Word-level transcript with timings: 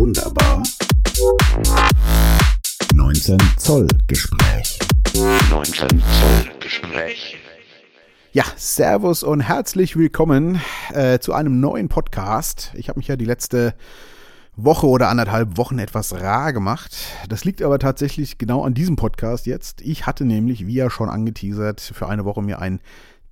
wunderbar. 0.00 0.62
19 2.94 3.36
Zoll 3.58 3.86
Gespräch. 4.06 4.78
19 5.50 5.88
Zoll 5.88 6.58
Gespräch. 6.58 7.36
Ja, 8.32 8.44
Servus 8.56 9.22
und 9.22 9.42
herzlich 9.42 9.96
willkommen 9.96 10.58
äh, 10.94 11.18
zu 11.18 11.34
einem 11.34 11.60
neuen 11.60 11.90
Podcast. 11.90 12.72
Ich 12.76 12.88
habe 12.88 12.98
mich 12.98 13.08
ja 13.08 13.16
die 13.16 13.26
letzte 13.26 13.74
Woche 14.56 14.86
oder 14.86 15.10
anderthalb 15.10 15.58
Wochen 15.58 15.78
etwas 15.78 16.18
rar 16.18 16.54
gemacht. 16.54 16.96
Das 17.28 17.44
liegt 17.44 17.60
aber 17.60 17.78
tatsächlich 17.78 18.38
genau 18.38 18.64
an 18.64 18.72
diesem 18.72 18.96
Podcast 18.96 19.44
jetzt. 19.44 19.82
Ich 19.82 20.06
hatte 20.06 20.24
nämlich, 20.24 20.66
wie 20.66 20.76
ja 20.76 20.88
schon 20.88 21.10
angeteasert, 21.10 21.78
für 21.78 22.08
eine 22.08 22.24
Woche 22.24 22.40
mir 22.40 22.58
ein 22.58 22.80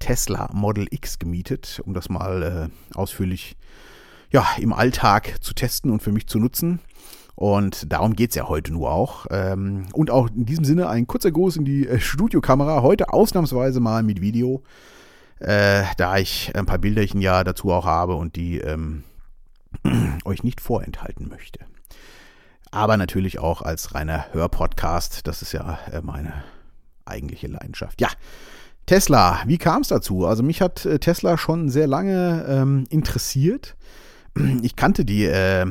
Tesla 0.01 0.51
Model 0.53 0.87
X 0.91 1.19
gemietet, 1.19 1.81
um 1.87 1.95
das 1.95 2.11
mal 2.11 2.43
äh, 2.71 2.95
ausführlich 2.95 3.57
ja, 4.31 4.47
im 4.59 4.73
Alltag 4.73 5.37
zu 5.41 5.55
testen 5.55 5.91
und 5.91 6.03
für 6.03 6.13
mich 6.13 6.27
zu 6.27 6.39
nutzen. 6.39 6.81
Und 7.35 7.93
darum 7.93 8.17
geht 8.17 8.31
es 8.31 8.37
ja 8.37 8.49
heute 8.49 8.73
nur 8.73 8.91
auch. 8.91 9.27
Ähm, 9.31 9.87
und 9.93 10.11
auch 10.11 10.29
in 10.29 10.45
diesem 10.45 10.65
Sinne 10.65 10.89
ein 10.89 11.07
kurzer 11.07 11.31
Gruß 11.31 11.57
in 11.57 11.65
die 11.65 11.87
äh, 11.87 12.01
Studiokamera. 12.01 12.83
Heute 12.83 13.13
ausnahmsweise 13.13 13.79
mal 13.79 14.03
mit 14.03 14.21
Video, 14.21 14.65
äh, 15.39 15.85
da 15.99 16.19
ich 16.19 16.51
ein 16.57 16.67
paar 16.67 16.79
Bilderchen 16.79 17.21
ja 17.21 17.45
dazu 17.45 17.71
auch 17.71 17.87
habe 17.87 18.17
und 18.17 18.35
die 18.35 18.59
ähm, 18.59 19.05
euch 20.25 20.43
nicht 20.43 20.61
vorenthalten 20.61 21.29
möchte. 21.29 21.61
Aber 22.73 22.97
natürlich 22.97 23.39
auch 23.39 23.63
als 23.63 23.95
reiner 23.95 24.27
Hörpodcast. 24.33 25.27
Das 25.29 25.41
ist 25.41 25.53
ja 25.53 25.79
äh, 25.93 26.01
meine 26.03 26.33
eigentliche 27.05 27.47
Leidenschaft. 27.47 28.01
Ja, 28.01 28.09
Tesla, 28.87 29.43
wie 29.47 29.59
kam 29.59 29.83
es 29.83 29.89
dazu? 29.89 30.27
Also 30.27 30.43
mich 30.43 30.61
hat 30.61 30.89
Tesla 31.01 31.39
schon 31.39 31.69
sehr 31.69 31.87
lange 31.87 32.45
ähm, 32.49 32.85
interessiert. 32.91 33.77
Ich 34.63 34.77
kannte 34.77 35.05
die, 35.05 35.25
äh, 35.25 35.67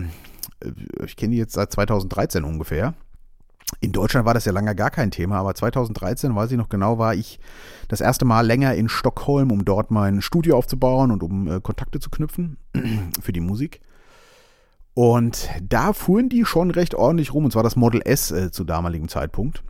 ich 1.05 1.15
kenne 1.15 1.31
die 1.31 1.37
jetzt 1.37 1.53
seit 1.53 1.71
2013 1.71 2.43
ungefähr. 2.43 2.93
In 3.81 3.91
Deutschland 3.91 4.25
war 4.25 4.33
das 4.33 4.45
ja 4.45 4.53
lange 4.53 4.75
gar 4.75 4.89
kein 4.89 5.11
Thema, 5.11 5.37
aber 5.37 5.53
2013, 5.53 6.33
weiß 6.33 6.51
ich 6.51 6.57
noch 6.57 6.69
genau, 6.69 6.97
war 6.97 7.15
ich 7.15 7.39
das 7.89 7.99
erste 7.99 8.23
Mal 8.23 8.45
länger 8.45 8.73
in 8.75 8.87
Stockholm, 8.87 9.51
um 9.51 9.65
dort 9.65 9.91
mein 9.91 10.21
Studio 10.21 10.57
aufzubauen 10.57 11.11
und 11.11 11.21
um 11.21 11.47
äh, 11.47 11.59
Kontakte 11.59 11.99
zu 11.99 12.09
knüpfen 12.09 12.57
für 13.21 13.33
die 13.33 13.41
Musik. 13.41 13.81
Und 14.93 15.49
da 15.61 15.93
fuhren 15.93 16.29
die 16.29 16.45
schon 16.45 16.71
recht 16.71 16.95
ordentlich 16.95 17.33
rum, 17.33 17.45
und 17.45 17.51
zwar 17.51 17.63
das 17.63 17.75
Model 17.75 18.01
S 18.03 18.31
äh, 18.31 18.51
zu 18.51 18.63
damaligen 18.63 19.09
Zeitpunkt. 19.09 19.63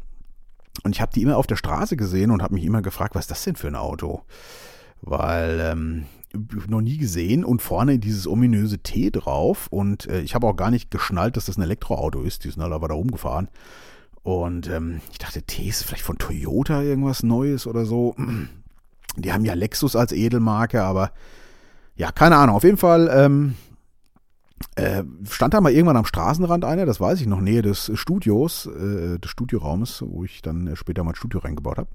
Und 0.84 0.96
ich 0.96 1.02
habe 1.02 1.12
die 1.14 1.24
immer 1.24 1.38
auf 1.38 1.48
der 1.48 1.56
Straße 1.56 1.98
gesehen 1.98 2.32
und 2.32 2.42
habe 2.42 2.54
mich 2.54 2.64
immer 2.64 2.82
gefragt, 2.82 3.16
was 3.16 3.26
ist 3.26 3.32
das 3.32 3.44
denn 3.44 3.56
für 3.56 3.68
ein 3.68 3.76
Auto? 3.76 4.22
Weil 5.02 5.60
ähm, 5.60 6.06
noch 6.34 6.82
nie 6.82 6.98
gesehen 6.98 7.44
und 7.46 7.62
vorne 7.62 8.00
dieses 8.00 8.28
ominöse 8.28 8.80
T 8.80 9.10
drauf 9.12 9.68
und 9.70 10.08
äh, 10.08 10.22
ich 10.22 10.36
habe 10.36 10.48
auch 10.48 10.56
gar 10.56 10.72
nicht 10.72 10.92
geschnallt, 10.92 11.38
dass 11.38 11.46
das 11.46 11.58
ein 11.58 11.64
Elektroauto 11.64 12.22
ist. 12.22 12.44
Die 12.44 12.50
sind 12.50 12.62
halt 12.62 12.74
aber 12.74 12.88
da 12.90 12.94
rumgefahren. 12.94 13.48
Und 14.24 14.68
ähm, 14.70 15.00
ich 15.12 15.20
dachte, 15.20 15.42
T 15.42 15.64
ist 15.64 15.84
vielleicht 15.84 16.04
von 16.04 16.18
Toyota 16.18 16.82
irgendwas 16.82 17.24
Neues 17.24 17.66
oder 17.66 17.86
so. 17.86 18.14
Die 19.16 19.32
haben 19.32 19.46
ja 19.46 19.54
Lexus 19.54 19.96
als 19.96 20.12
Edelmarke, 20.12 20.84
aber 20.84 21.12
ja, 21.96 22.12
keine 22.12 22.36
Ahnung. 22.36 22.58
Auf 22.58 22.64
jeden 22.64 22.78
Fall 22.78 23.10
ähm, 23.12 23.56
äh, 24.76 25.04
stand 25.30 25.54
da 25.54 25.62
mal 25.62 25.72
irgendwann 25.72 25.98
am 25.98 26.06
Straßenrand 26.06 26.66
einer, 26.66 26.86
das 26.86 27.00
weiß 27.00 27.22
ich 27.22 27.28
noch, 27.28 27.42
Nähe 27.42 27.62
des 27.62 27.92
Studios, 27.96 28.68
äh, 28.68 29.20
des 29.20 29.30
Studioraumes, 29.30 30.04
wo 30.06 30.24
ich 30.24 30.42
dann 30.42 30.76
später 30.76 31.04
mein 31.04 31.16
Studio 31.16 31.40
reingebaut 31.40 31.78
habe. 31.78 31.90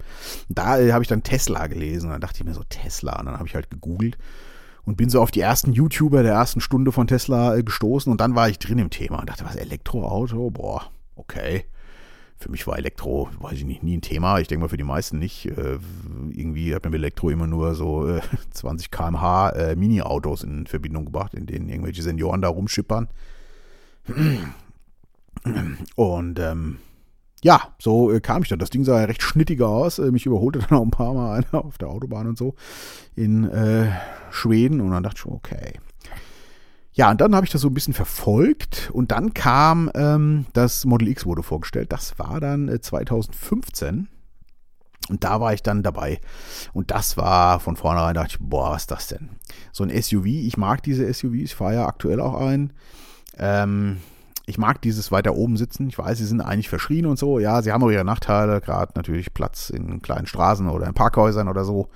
Da 0.49 0.79
äh, 0.79 0.91
habe 0.91 1.03
ich 1.03 1.07
dann 1.07 1.23
Tesla 1.23 1.67
gelesen 1.67 2.07
und 2.07 2.11
dann 2.11 2.21
dachte 2.21 2.39
ich 2.39 2.45
mir 2.45 2.53
so, 2.53 2.63
Tesla. 2.67 3.19
Und 3.19 3.25
dann 3.25 3.37
habe 3.37 3.47
ich 3.47 3.55
halt 3.55 3.69
gegoogelt 3.69 4.17
und 4.85 4.97
bin 4.97 5.09
so 5.09 5.21
auf 5.21 5.31
die 5.31 5.41
ersten 5.41 5.73
YouTuber 5.73 6.23
der 6.23 6.33
ersten 6.33 6.61
Stunde 6.61 6.91
von 6.91 7.07
Tesla 7.07 7.55
äh, 7.55 7.63
gestoßen 7.63 8.11
und 8.11 8.21
dann 8.21 8.35
war 8.35 8.49
ich 8.49 8.59
drin 8.59 8.79
im 8.79 8.89
Thema 8.89 9.19
und 9.19 9.29
dachte, 9.29 9.45
was, 9.45 9.55
Elektroauto? 9.55 10.49
Boah, 10.51 10.91
okay 11.15 11.65
für 12.43 12.51
mich 12.51 12.67
war 12.67 12.77
Elektro, 12.77 13.29
weiß 13.39 13.53
ich 13.53 13.65
nicht, 13.65 13.83
nie 13.83 13.97
ein 13.97 14.01
Thema. 14.01 14.39
Ich 14.39 14.47
denke 14.47 14.63
mal 14.63 14.69
für 14.69 14.77
die 14.77 14.83
meisten 14.83 15.17
nicht. 15.17 15.45
Äh, 15.45 15.79
irgendwie 16.31 16.75
hat 16.75 16.83
man 16.83 16.91
mit 16.91 16.99
Elektro 16.99 17.29
immer 17.29 17.47
nur 17.47 17.73
so 17.73 18.07
äh, 18.07 18.21
20 18.51 18.91
km/h 18.91 19.49
äh, 19.51 19.75
Mini-Autos 19.75 20.43
in 20.43 20.67
Verbindung 20.67 21.05
gebracht, 21.05 21.33
in 21.33 21.45
denen 21.45 21.69
irgendwelche 21.69 22.03
Senioren 22.03 22.41
da 22.41 22.49
rumschippern. 22.49 23.07
Und 25.95 26.39
ähm, 26.39 26.77
ja, 27.43 27.73
so 27.79 28.11
äh, 28.11 28.19
kam 28.19 28.43
ich 28.43 28.49
dann. 28.49 28.59
Das 28.59 28.69
Ding 28.69 28.83
sah 28.83 28.99
ja 28.99 29.05
recht 29.05 29.21
schnittiger 29.21 29.69
aus. 29.69 29.99
Äh, 29.99 30.11
mich 30.11 30.25
überholte 30.25 30.59
dann 30.69 30.77
auch 30.77 30.83
ein 30.83 30.91
paar 30.91 31.13
Mal 31.13 31.37
einer 31.37 31.65
auf 31.65 31.77
der 31.77 31.89
Autobahn 31.89 32.27
und 32.27 32.37
so 32.37 32.55
in 33.15 33.49
äh, 33.49 33.89
Schweden. 34.31 34.81
Und 34.81 34.91
dann 34.91 35.03
dachte 35.03 35.21
ich, 35.25 35.25
okay, 35.25 35.79
ja, 36.93 37.09
und 37.09 37.21
dann 37.21 37.35
habe 37.35 37.45
ich 37.45 37.51
das 37.51 37.61
so 37.61 37.69
ein 37.69 37.73
bisschen 37.73 37.93
verfolgt 37.93 38.91
und 38.93 39.11
dann 39.11 39.33
kam 39.33 39.89
ähm, 39.95 40.45
das 40.53 40.85
Model 40.85 41.07
X 41.07 41.25
wurde 41.25 41.41
vorgestellt. 41.41 41.91
Das 41.91 42.19
war 42.19 42.39
dann 42.39 42.69
äh, 42.69 42.81
2015 42.81 44.07
und 45.09 45.23
da 45.23 45.41
war 45.41 45.53
ich 45.53 45.63
dann 45.63 45.83
dabei. 45.83 46.21
Und 46.71 46.91
das 46.91 47.17
war 47.17 47.59
von 47.59 47.75
vornherein, 47.75 48.13
dachte 48.13 48.37
ich, 48.37 48.39
boah, 48.39 48.71
was 48.71 48.83
ist 48.83 48.91
das 48.91 49.07
denn? 49.07 49.29
So 49.71 49.83
ein 49.83 49.89
SUV, 49.89 50.25
ich 50.25 50.55
mag 50.55 50.83
diese 50.83 51.11
SUVs, 51.11 51.33
ich 51.33 51.55
fahre 51.55 51.73
ja 51.73 51.87
aktuell 51.87 52.21
auch 52.21 52.39
ein. 52.39 52.73
Ähm, 53.37 53.97
ich 54.45 54.57
mag 54.57 54.81
dieses 54.81 55.11
weiter 55.11 55.35
oben 55.35 55.57
sitzen. 55.57 55.87
Ich 55.87 55.97
weiß, 55.97 56.17
sie 56.17 56.25
sind 56.25 56.41
eigentlich 56.41 56.69
verschrien 56.69 57.05
und 57.05 57.17
so. 57.17 57.39
Ja, 57.39 57.61
sie 57.61 57.71
haben 57.71 57.83
auch 57.83 57.89
ihre 57.89 58.05
Nachteile, 58.05 58.61
gerade 58.61 58.91
natürlich 58.95 59.33
Platz 59.33 59.69
in 59.69 60.01
kleinen 60.01 60.27
Straßen 60.27 60.69
oder 60.69 60.85
in 60.85 60.93
Parkhäusern 60.93 61.47
oder 61.47 61.63
so 61.63 61.87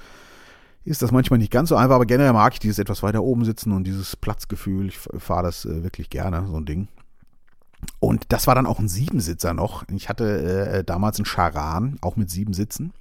ist 0.88 1.02
das 1.02 1.12
manchmal 1.12 1.38
nicht 1.38 1.52
ganz 1.52 1.70
so 1.70 1.76
einfach, 1.76 1.96
aber 1.96 2.06
generell 2.06 2.34
mag 2.34 2.54
ich 2.54 2.60
dieses 2.60 2.80
etwas 2.80 3.04
weiter 3.04 3.22
oben 3.22 3.44
sitzen 3.44 3.74
und 3.74 3.84
dieses 3.84 4.16
Platzgefühl. 4.16 4.88
Ich 4.88 4.98
fahre 4.98 5.44
das 5.44 5.66
äh, 5.66 5.84
wirklich 5.84 6.10
gerne, 6.10 6.48
so 6.48 6.56
ein 6.56 6.66
Ding. 6.66 6.88
Und 8.00 8.26
das 8.30 8.48
war 8.48 8.56
dann 8.56 8.66
auch 8.66 8.80
ein 8.80 8.88
Siebensitzer 8.88 9.54
noch. 9.54 9.84
Ich 9.90 10.08
hatte 10.08 10.78
äh, 10.78 10.84
damals 10.84 11.18
einen 11.18 11.26
Charan, 11.26 11.98
auch 12.02 12.16
mit 12.16 12.30
sieben 12.30 12.54
Sitzen. 12.54 12.94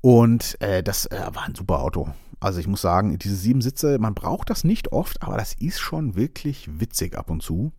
Und 0.00 0.60
äh, 0.62 0.82
das 0.82 1.06
äh, 1.06 1.20
war 1.32 1.44
ein 1.44 1.54
super 1.54 1.80
Auto. 1.80 2.08
Also 2.40 2.58
ich 2.58 2.66
muss 2.66 2.80
sagen, 2.80 3.18
diese 3.18 3.36
sieben 3.36 3.60
Sitze, 3.60 3.98
man 3.98 4.14
braucht 4.14 4.48
das 4.48 4.64
nicht 4.64 4.92
oft, 4.92 5.22
aber 5.22 5.36
das 5.36 5.52
ist 5.52 5.78
schon 5.78 6.16
wirklich 6.16 6.80
witzig 6.80 7.16
ab 7.16 7.28
und 7.28 7.42
zu. 7.42 7.72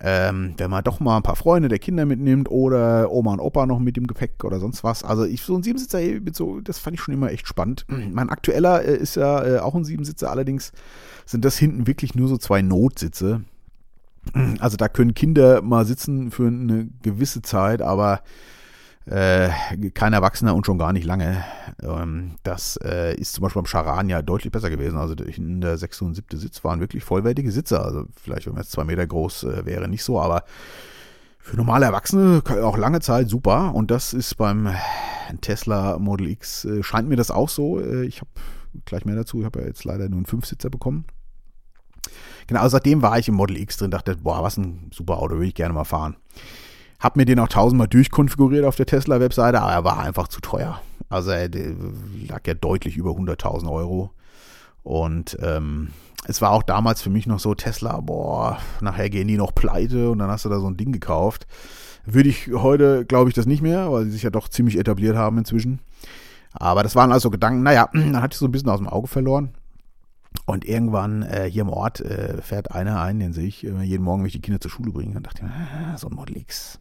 Ähm, 0.00 0.54
wenn 0.58 0.70
man 0.70 0.84
doch 0.84 1.00
mal 1.00 1.16
ein 1.16 1.24
paar 1.24 1.34
Freunde 1.34 1.68
der 1.68 1.80
Kinder 1.80 2.06
mitnimmt 2.06 2.48
oder 2.50 3.10
Oma 3.10 3.32
und 3.32 3.40
Opa 3.40 3.66
noch 3.66 3.80
mit 3.80 3.96
dem 3.96 4.06
Gepäck 4.06 4.44
oder 4.44 4.60
sonst 4.60 4.84
was. 4.84 5.02
Also 5.02 5.24
ich 5.24 5.42
so 5.42 5.56
ein 5.56 5.64
Siebensitzer, 5.64 6.00
so, 6.32 6.60
das 6.60 6.78
fand 6.78 6.94
ich 6.94 7.00
schon 7.00 7.14
immer 7.14 7.32
echt 7.32 7.48
spannend. 7.48 7.84
Mein 7.88 8.30
aktueller 8.30 8.84
äh, 8.84 8.96
ist 8.96 9.16
ja 9.16 9.44
äh, 9.44 9.58
auch 9.58 9.74
ein 9.74 9.84
Siebensitzer, 9.84 10.30
allerdings 10.30 10.72
sind 11.26 11.44
das 11.44 11.58
hinten 11.58 11.88
wirklich 11.88 12.14
nur 12.14 12.28
so 12.28 12.36
zwei 12.36 12.62
Notsitze. 12.62 13.42
Also 14.60 14.76
da 14.76 14.88
können 14.88 15.14
Kinder 15.14 15.62
mal 15.62 15.84
sitzen 15.84 16.30
für 16.30 16.46
eine 16.46 16.88
gewisse 17.02 17.42
Zeit, 17.42 17.82
aber 17.82 18.22
äh, 19.10 19.50
kein 19.94 20.12
Erwachsener 20.12 20.54
und 20.54 20.66
schon 20.66 20.78
gar 20.78 20.92
nicht 20.92 21.04
lange. 21.04 21.44
Ähm, 21.82 22.36
das 22.42 22.78
äh, 22.84 23.14
ist 23.16 23.32
zum 23.32 23.42
Beispiel 23.42 23.62
beim 23.62 23.66
Charan 23.66 24.08
ja 24.08 24.22
deutlich 24.22 24.52
besser 24.52 24.70
gewesen. 24.70 24.98
Also 24.98 25.14
in 25.14 25.60
der 25.60 25.78
sechste 25.78 26.04
und 26.04 26.14
siebte 26.14 26.36
Sitz 26.36 26.62
waren 26.64 26.80
wirklich 26.80 27.04
vollwertige 27.04 27.50
Sitze. 27.50 27.80
Also 27.80 28.04
vielleicht, 28.22 28.46
wenn 28.46 28.54
man 28.54 28.62
jetzt 28.62 28.72
zwei 28.72 28.84
Meter 28.84 29.06
groß 29.06 29.44
äh, 29.44 29.66
wäre, 29.66 29.88
nicht 29.88 30.04
so, 30.04 30.20
aber 30.20 30.44
für 31.38 31.56
normale 31.56 31.86
Erwachsene 31.86 32.42
auch 32.62 32.76
lange 32.76 33.00
Zeit 33.00 33.30
super. 33.30 33.74
Und 33.74 33.90
das 33.90 34.12
ist 34.12 34.36
beim 34.36 34.74
Tesla 35.40 35.98
Model 35.98 36.28
X, 36.28 36.64
äh, 36.66 36.82
scheint 36.82 37.08
mir 37.08 37.16
das 37.16 37.30
auch 37.30 37.48
so. 37.48 37.80
Äh, 37.80 38.04
ich 38.04 38.20
habe 38.20 38.30
gleich 38.84 39.04
mehr 39.04 39.16
dazu. 39.16 39.40
Ich 39.40 39.46
habe 39.46 39.60
ja 39.60 39.66
jetzt 39.66 39.84
leider 39.84 40.08
nur 40.08 40.18
einen 40.18 40.26
Fünfsitzer 40.26 40.68
bekommen. 40.68 41.06
Genau, 42.46 42.60
also 42.60 42.76
seitdem 42.76 43.02
war 43.02 43.18
ich 43.18 43.28
im 43.28 43.34
Model 43.34 43.56
X 43.58 43.78
drin, 43.78 43.90
dachte, 43.90 44.16
boah, 44.16 44.42
was 44.42 44.56
ein 44.56 44.90
super 44.92 45.18
Auto, 45.18 45.34
würde 45.34 45.46
ich 45.46 45.54
gerne 45.54 45.74
mal 45.74 45.84
fahren. 45.84 46.16
Hab 47.00 47.16
mir 47.16 47.24
den 47.24 47.38
auch 47.38 47.48
tausendmal 47.48 47.86
durchkonfiguriert 47.86 48.64
auf 48.64 48.76
der 48.76 48.86
Tesla-Webseite, 48.86 49.60
aber 49.60 49.72
er 49.72 49.84
war 49.84 50.00
einfach 50.00 50.28
zu 50.28 50.40
teuer. 50.40 50.80
Also 51.08 51.30
er 51.30 51.48
lag 51.48 52.46
ja 52.46 52.54
deutlich 52.54 52.96
über 52.96 53.10
100.000 53.10 53.70
Euro. 53.70 54.10
Und 54.82 55.36
ähm, 55.40 55.90
es 56.26 56.42
war 56.42 56.50
auch 56.50 56.62
damals 56.62 57.00
für 57.00 57.10
mich 57.10 57.26
noch 57.26 57.38
so, 57.38 57.54
Tesla, 57.54 58.00
boah, 58.00 58.58
nachher 58.80 59.10
gehen 59.10 59.28
die 59.28 59.36
noch 59.36 59.54
pleite 59.54 60.10
und 60.10 60.18
dann 60.18 60.30
hast 60.30 60.44
du 60.44 60.48
da 60.48 60.58
so 60.58 60.68
ein 60.68 60.76
Ding 60.76 60.92
gekauft. 60.92 61.46
Würde 62.04 62.28
ich 62.28 62.50
heute, 62.52 63.04
glaube 63.04 63.28
ich, 63.28 63.34
das 63.34 63.46
nicht 63.46 63.62
mehr, 63.62 63.92
weil 63.92 64.04
sie 64.04 64.12
sich 64.12 64.22
ja 64.22 64.30
doch 64.30 64.48
ziemlich 64.48 64.78
etabliert 64.78 65.16
haben 65.16 65.38
inzwischen. 65.38 65.80
Aber 66.52 66.82
das 66.82 66.96
waren 66.96 67.12
also 67.12 67.30
Gedanken, 67.30 67.62
naja, 67.62 67.88
dann 67.92 68.20
hatte 68.20 68.34
ich 68.34 68.38
so 68.38 68.46
ein 68.46 68.52
bisschen 68.52 68.70
aus 68.70 68.78
dem 68.78 68.88
Auge 68.88 69.06
verloren. 69.06 69.50
Und 70.46 70.64
irgendwann 70.64 71.22
äh, 71.22 71.48
hier 71.50 71.62
im 71.62 71.70
Ort 71.70 72.00
äh, 72.00 72.40
fährt 72.42 72.72
einer 72.72 73.00
ein, 73.00 73.20
den 73.20 73.32
sehe 73.32 73.46
ich 73.46 73.64
äh, 73.64 73.82
jeden 73.82 74.04
Morgen, 74.04 74.22
wenn 74.22 74.26
ich 74.26 74.34
die 74.34 74.40
Kinder 74.40 74.60
zur 74.60 74.70
Schule 74.70 74.90
bringe. 74.90 75.14
Dann 75.14 75.22
dachte 75.22 75.42
ich, 75.44 75.50
ah, 75.50 75.96
so 75.96 76.08
ein 76.08 76.14
Model 76.14 76.36
X. 76.36 76.78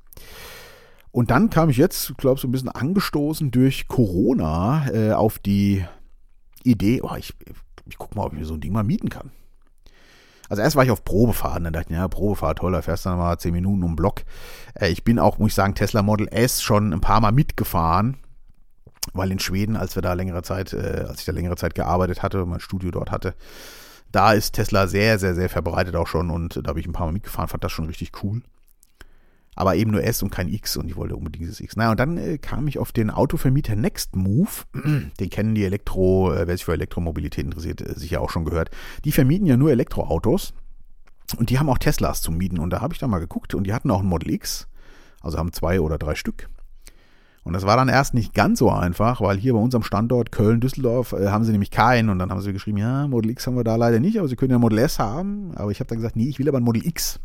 Und 1.11 1.31
dann 1.31 1.49
kam 1.49 1.69
ich 1.69 1.77
jetzt, 1.77 2.17
glaube 2.17 2.35
ich, 2.35 2.41
so 2.41 2.47
ein 2.47 2.51
bisschen 2.51 2.69
angestoßen 2.69 3.49
durch 3.51 3.87
Corona 3.87 4.87
äh, 4.91 5.13
auf 5.13 5.39
die 5.39 5.83
Idee, 6.63 7.01
oh, 7.01 7.15
ich, 7.17 7.33
ich 7.85 7.97
gucke 7.97 8.15
mal, 8.15 8.25
ob 8.25 8.33
ich 8.33 8.39
mir 8.39 8.45
so 8.45 8.53
ein 8.53 8.61
Ding 8.61 8.73
mal 8.73 8.83
mieten 8.83 9.09
kann. 9.09 9.31
Also 10.49 10.61
erst 10.61 10.75
war 10.75 10.83
ich 10.83 10.91
auf 10.91 11.03
Probefahren, 11.03 11.63
dann 11.63 11.73
dachte 11.73 11.87
ich, 11.89 11.97
ja, 11.97 12.07
Probefahrt, 12.07 12.59
toll, 12.59 12.71
da 12.71 12.81
fährst 12.81 13.05
du 13.05 13.09
dann 13.09 13.17
mal 13.17 13.37
10 13.37 13.51
Minuten 13.51 13.83
um 13.83 13.95
Block. 13.95 14.23
Äh, 14.75 14.89
ich 14.89 15.03
bin 15.03 15.19
auch, 15.19 15.39
muss 15.39 15.49
ich 15.49 15.55
sagen, 15.55 15.75
Tesla 15.75 16.01
Model 16.03 16.27
S 16.29 16.61
schon 16.61 16.93
ein 16.93 17.01
paar 17.01 17.19
Mal 17.19 17.31
mitgefahren, 17.31 18.17
weil 19.13 19.31
in 19.31 19.39
Schweden, 19.39 19.75
als 19.75 19.95
wir 19.95 20.01
da 20.01 20.13
längere 20.13 20.43
Zeit, 20.43 20.73
äh, 20.73 21.05
als 21.07 21.19
ich 21.19 21.25
da 21.25 21.31
längere 21.31 21.55
Zeit 21.57 21.75
gearbeitet 21.75 22.23
hatte 22.23 22.43
und 22.43 22.49
mein 22.49 22.59
Studio 22.59 22.91
dort 22.91 23.11
hatte, 23.11 23.33
Da 24.11 24.33
ist 24.33 24.53
Tesla 24.53 24.87
sehr, 24.87 25.19
sehr, 25.19 25.35
sehr 25.35 25.49
verbreitet 25.49 25.95
auch 25.95 26.07
schon 26.07 26.29
und 26.29 26.61
da 26.63 26.69
habe 26.69 26.79
ich 26.79 26.87
ein 26.87 26.93
paar 26.93 27.07
Mal 27.07 27.13
mitgefahren, 27.13 27.49
fand 27.49 27.63
das 27.63 27.71
schon 27.71 27.85
richtig 27.85 28.11
cool. 28.23 28.41
Aber 29.57 29.75
eben 29.75 29.89
nur 29.89 30.03
S 30.03 30.21
und 30.21 30.29
kein 30.29 30.47
X 30.47 30.77
und 30.77 30.87
ich 30.87 30.95
wollte 30.95 31.15
unbedingt 31.15 31.41
dieses 31.41 31.59
X. 31.59 31.75
Naja, 31.75 31.89
und 31.89 31.99
dann 31.99 32.17
äh, 32.17 32.37
kam 32.37 32.67
ich 32.67 32.77
auf 32.77 32.91
den 32.91 33.09
Autovermieter 33.09 33.75
Next 33.75 34.15
Move. 34.15 34.51
Den 35.19 35.29
kennen 35.31 35.55
die 35.55 35.65
Elektro, 35.65 36.31
äh, 36.31 36.45
wer 36.45 36.55
sich 36.55 36.63
für 36.63 36.73
Elektromobilität 36.73 37.43
interessiert, 37.43 37.81
äh, 37.81 37.97
sicher 37.97 38.21
auch 38.21 38.29
schon 38.29 38.45
gehört. 38.45 38.69
Die 39.03 39.11
vermieten 39.11 39.47
ja 39.47 39.57
nur 39.57 39.71
Elektroautos 39.71 40.53
und 41.39 41.49
die 41.49 41.57
haben 41.57 41.69
auch 41.69 41.79
Teslas 41.79 42.21
zum 42.21 42.37
Mieten. 42.37 42.59
Und 42.59 42.69
da 42.69 42.81
habe 42.81 42.93
ich 42.93 42.99
dann 42.99 43.09
mal 43.09 43.17
geguckt 43.17 43.55
und 43.55 43.65
die 43.65 43.73
hatten 43.73 43.89
auch 43.89 44.01
ein 44.01 44.07
Model 44.07 44.31
X. 44.31 44.67
Also 45.21 45.39
haben 45.39 45.51
zwei 45.51 45.81
oder 45.81 45.97
drei 45.97 46.13
Stück. 46.13 46.47
Und 47.43 47.53
das 47.53 47.65
war 47.65 47.77
dann 47.77 47.89
erst 47.89 48.13
nicht 48.13 48.35
ganz 48.35 48.59
so 48.59 48.69
einfach, 48.69 49.21
weil 49.21 49.37
hier 49.37 49.53
bei 49.53 49.59
unserem 49.59 49.81
Standort 49.81 50.31
Köln-Düsseldorf 50.31 51.13
äh, 51.13 51.29
haben 51.29 51.45
sie 51.45 51.51
nämlich 51.51 51.71
keinen. 51.71 52.09
Und 52.09 52.19
dann 52.19 52.29
haben 52.29 52.41
sie 52.41 52.53
geschrieben, 52.53 52.77
ja, 52.77 53.07
Model 53.07 53.31
X 53.31 53.47
haben 53.47 53.55
wir 53.55 53.63
da 53.63 53.75
leider 53.75 53.99
nicht, 53.99 54.19
aber 54.19 54.27
sie 54.27 54.35
können 54.35 54.51
ja 54.51 54.59
Model 54.59 54.77
S 54.77 54.99
haben. 54.99 55.53
Aber 55.55 55.71
ich 55.71 55.79
habe 55.79 55.87
dann 55.87 55.97
gesagt, 55.97 56.15
nee, 56.15 56.27
ich 56.27 56.37
will 56.37 56.47
aber 56.47 56.59
ein 56.59 56.63
Model 56.63 56.85
X. 56.85 57.19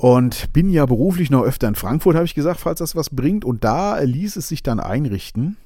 Und 0.00 0.52
bin 0.52 0.70
ja 0.70 0.86
beruflich 0.86 1.28
noch 1.28 1.42
öfter 1.42 1.66
in 1.66 1.74
Frankfurt, 1.74 2.14
habe 2.14 2.24
ich 2.24 2.36
gesagt, 2.36 2.60
falls 2.60 2.78
das 2.78 2.94
was 2.94 3.10
bringt. 3.10 3.44
Und 3.44 3.64
da 3.64 3.98
ließ 3.98 4.36
es 4.36 4.46
sich 4.46 4.62
dann 4.62 4.78
einrichten, 4.78 5.56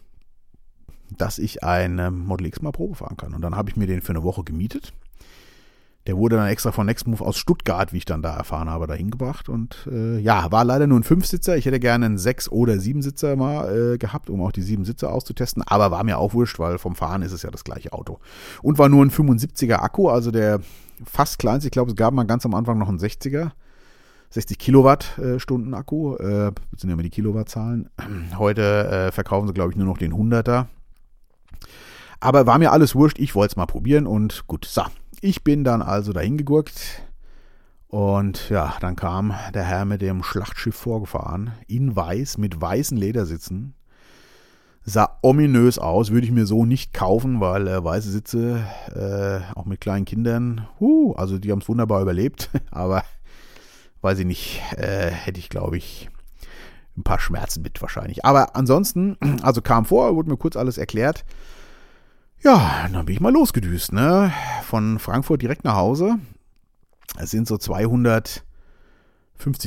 dass 1.18 1.38
ich 1.38 1.62
ein 1.62 1.96
Model 2.24 2.46
X 2.46 2.62
mal 2.62 2.72
Probe 2.72 2.94
fahren 2.94 3.18
kann. 3.18 3.34
Und 3.34 3.42
dann 3.42 3.54
habe 3.54 3.68
ich 3.68 3.76
mir 3.76 3.86
den 3.86 4.00
für 4.00 4.14
eine 4.14 4.22
Woche 4.22 4.42
gemietet. 4.42 4.94
Der 6.06 6.16
wurde 6.16 6.36
dann 6.36 6.48
extra 6.48 6.72
von 6.72 6.86
Nextmove 6.86 7.20
aus 7.20 7.36
Stuttgart, 7.36 7.92
wie 7.92 7.98
ich 7.98 8.06
dann 8.06 8.22
da 8.22 8.34
erfahren 8.34 8.70
habe, 8.70 8.86
dahin 8.86 9.10
gebracht. 9.10 9.50
Und 9.50 9.86
äh, 9.92 10.18
ja, 10.18 10.50
war 10.50 10.64
leider 10.64 10.86
nur 10.86 10.98
ein 10.98 11.04
Fünfsitzer. 11.04 11.58
Ich 11.58 11.66
hätte 11.66 11.78
gerne 11.78 12.06
einen 12.06 12.16
Sechs- 12.16 12.48
oder 12.50 12.78
Siebensitzer 12.78 13.36
mal 13.36 13.92
äh, 13.92 13.98
gehabt, 13.98 14.30
um 14.30 14.40
auch 14.40 14.52
die 14.52 14.62
sieben 14.62 14.86
Sitze 14.86 15.10
auszutesten. 15.10 15.62
Aber 15.66 15.90
war 15.90 16.04
mir 16.04 16.16
auch 16.16 16.32
wurscht, 16.32 16.58
weil 16.58 16.78
vom 16.78 16.94
Fahren 16.94 17.20
ist 17.20 17.32
es 17.32 17.42
ja 17.42 17.50
das 17.50 17.64
gleiche 17.64 17.92
Auto. 17.92 18.18
Und 18.62 18.78
war 18.78 18.88
nur 18.88 19.04
ein 19.04 19.10
75er 19.10 19.80
Akku, 19.80 20.08
also 20.08 20.30
der 20.30 20.60
fast 21.04 21.38
kleinste. 21.38 21.66
Ich 21.66 21.72
glaube, 21.72 21.90
es 21.90 21.96
gab 21.96 22.14
mal 22.14 22.24
ganz 22.24 22.46
am 22.46 22.54
Anfang 22.54 22.78
noch 22.78 22.88
einen 22.88 22.98
60er. 22.98 23.50
60 24.32 24.58
Kilowattstunden 24.58 25.74
Akku, 25.74 26.16
äh, 26.16 26.52
sind 26.76 26.88
ja 26.88 26.94
immer 26.94 27.02
die 27.02 27.10
Kilowattzahlen. 27.10 27.90
Heute 28.38 28.88
äh, 28.88 29.12
verkaufen 29.12 29.46
sie, 29.46 29.52
glaube 29.52 29.72
ich, 29.72 29.76
nur 29.76 29.86
noch 29.86 29.98
den 29.98 30.14
100er. 30.14 30.66
Aber 32.18 32.46
war 32.46 32.58
mir 32.58 32.72
alles 32.72 32.94
wurscht, 32.94 33.18
ich 33.18 33.34
wollte 33.34 33.52
es 33.52 33.56
mal 33.56 33.66
probieren 33.66 34.06
und 34.06 34.46
gut, 34.46 34.64
so. 34.64 34.82
Ich 35.20 35.44
bin 35.44 35.64
dann 35.64 35.82
also 35.82 36.12
dahin 36.12 36.38
gegurkt 36.38 37.02
und 37.88 38.48
ja, 38.48 38.74
dann 38.80 38.96
kam 38.96 39.34
der 39.54 39.64
Herr 39.64 39.84
mit 39.84 40.00
dem 40.00 40.22
Schlachtschiff 40.22 40.74
vorgefahren, 40.74 41.52
in 41.68 41.94
weiß, 41.94 42.38
mit 42.38 42.60
weißen 42.60 42.96
Ledersitzen. 42.96 43.74
Sah 44.84 45.18
ominös 45.22 45.78
aus, 45.78 46.10
würde 46.10 46.26
ich 46.26 46.32
mir 46.32 46.46
so 46.46 46.64
nicht 46.64 46.92
kaufen, 46.92 47.40
weil 47.40 47.68
äh, 47.68 47.84
weiße 47.84 48.10
Sitze, 48.10 48.64
äh, 48.94 49.54
auch 49.54 49.66
mit 49.66 49.80
kleinen 49.80 50.06
Kindern, 50.06 50.66
huh, 50.80 51.12
also 51.12 51.38
die 51.38 51.52
haben 51.52 51.60
es 51.60 51.68
wunderbar 51.68 52.00
überlebt, 52.02 52.50
aber 52.70 53.04
weiß 54.02 54.18
ich 54.18 54.26
nicht, 54.26 54.60
äh, 54.76 55.10
hätte 55.10 55.40
ich, 55.40 55.48
glaube 55.48 55.78
ich, 55.78 56.10
ein 56.96 57.02
paar 57.04 57.20
Schmerzen 57.20 57.62
mit 57.62 57.80
wahrscheinlich. 57.80 58.24
Aber 58.24 58.54
ansonsten, 58.54 59.16
also 59.42 59.62
kam 59.62 59.84
vor, 59.86 60.14
wurde 60.14 60.28
mir 60.30 60.36
kurz 60.36 60.56
alles 60.56 60.76
erklärt. 60.78 61.24
Ja, 62.42 62.88
dann 62.92 63.06
bin 63.06 63.14
ich 63.14 63.20
mal 63.20 63.32
losgedüst, 63.32 63.92
ne? 63.92 64.32
Von 64.64 64.98
Frankfurt 64.98 65.42
direkt 65.42 65.64
nach 65.64 65.76
Hause. 65.76 66.16
Es 67.16 67.30
sind 67.30 67.46
so 67.46 67.56
250 67.56 68.42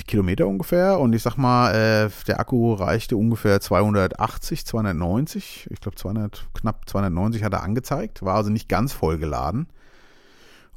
Kilometer 0.05 0.45
ungefähr 0.47 0.99
und 0.99 1.13
ich 1.13 1.21
sag 1.21 1.37
mal, 1.37 1.73
äh, 1.73 2.09
der 2.27 2.39
Akku 2.39 2.73
reichte 2.73 3.15
ungefähr 3.15 3.61
280, 3.61 4.65
290. 4.65 5.69
Ich 5.71 5.79
glaube, 5.79 5.95
200, 5.95 6.47
knapp 6.53 6.89
290 6.89 7.43
hat 7.43 7.53
er 7.53 7.63
angezeigt, 7.63 8.23
war 8.23 8.35
also 8.35 8.49
nicht 8.49 8.67
ganz 8.67 8.91
voll 8.91 9.19
geladen. 9.19 9.67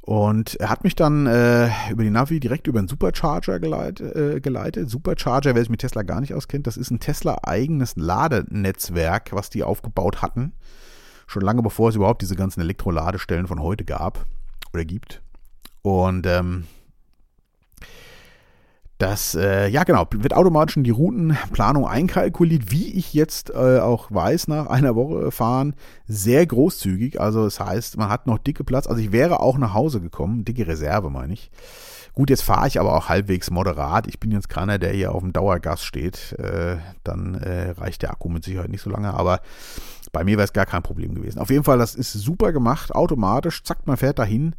Und 0.01 0.55
er 0.55 0.69
hat 0.69 0.83
mich 0.83 0.95
dann 0.95 1.27
äh, 1.27 1.69
über 1.91 2.03
die 2.03 2.09
Navi 2.09 2.39
direkt 2.39 2.67
über 2.67 2.79
einen 2.79 2.87
Supercharger 2.87 3.59
geleit, 3.59 3.99
äh, 3.99 4.39
geleitet. 4.39 4.89
Supercharger, 4.89 5.53
wer 5.53 5.61
sich 5.61 5.69
mit 5.69 5.81
Tesla 5.81 6.03
gar 6.03 6.21
nicht 6.21 6.33
auskennt, 6.33 6.67
das 6.67 6.77
ist 6.77 6.89
ein 6.89 6.99
Tesla-eigenes 6.99 7.95
Ladenetzwerk, 7.95 9.31
was 9.33 9.49
die 9.49 9.63
aufgebaut 9.63 10.21
hatten. 10.21 10.53
Schon 11.27 11.43
lange 11.43 11.61
bevor 11.61 11.89
es 11.89 11.95
überhaupt 11.95 12.21
diese 12.21 12.35
ganzen 12.35 12.61
Elektroladestellen 12.61 13.45
von 13.45 13.61
heute 13.61 13.85
gab 13.85 14.25
oder 14.73 14.83
gibt. 14.83 15.21
Und 15.83 16.25
ähm, 16.25 16.65
das, 18.99 19.33
äh, 19.33 19.69
ja 19.69 19.85
genau, 19.85 20.05
wird 20.11 20.33
automatisch 20.33 20.75
in 20.75 20.83
die 20.83 20.91
Routenplanung 20.91 21.87
einkalkuliert, 21.87 22.69
wie 22.69 22.91
ich 22.91 23.13
jetzt 23.13 23.49
äh, 23.49 23.79
auch 23.79 24.11
weiß, 24.11 24.49
nach 24.49 24.67
einer 24.67 24.93
Woche 24.93 25.31
fahren, 25.31 25.73
sehr 26.05 26.45
großzügig. 26.45 27.19
Also 27.19 27.45
das 27.45 27.61
heißt, 27.61 27.97
man 27.97 28.09
hat 28.09 28.27
noch 28.27 28.37
dicke 28.37 28.65
Platz. 28.65 28.87
Also 28.87 29.01
ich 29.01 29.13
wäre 29.13 29.39
auch 29.39 29.57
nach 29.57 29.73
Hause 29.73 30.01
gekommen, 30.01 30.43
dicke 30.43 30.67
Reserve 30.67 31.09
meine 31.09 31.31
ich. 31.31 31.49
Gut, 32.13 32.29
jetzt 32.29 32.41
fahre 32.41 32.67
ich 32.67 32.77
aber 32.77 32.93
auch 32.93 33.07
halbwegs 33.07 33.49
moderat. 33.49 34.05
Ich 34.07 34.19
bin 34.19 34.31
jetzt 34.31 34.49
keiner, 34.49 34.77
der 34.77 34.91
hier 34.91 35.13
auf 35.13 35.21
dem 35.21 35.31
Dauergas 35.31 35.81
steht. 35.81 36.33
Äh, 36.33 36.75
dann 37.05 37.35
äh, 37.35 37.69
reicht 37.71 38.01
der 38.01 38.11
Akku 38.11 38.27
mit 38.27 38.43
Sicherheit 38.43 38.69
nicht 38.69 38.81
so 38.81 38.89
lange. 38.89 39.13
Aber 39.13 39.39
bei 40.11 40.25
mir 40.25 40.35
wäre 40.35 40.43
es 40.43 40.51
gar 40.51 40.65
kein 40.65 40.83
Problem 40.83 41.15
gewesen. 41.15 41.39
Auf 41.39 41.51
jeden 41.51 41.63
Fall, 41.63 41.77
das 41.77 41.95
ist 41.95 42.11
super 42.11 42.51
gemacht, 42.51 42.93
automatisch. 42.93 43.63
Zack, 43.63 43.87
man 43.87 43.95
fährt 43.95 44.19
dahin. 44.19 44.55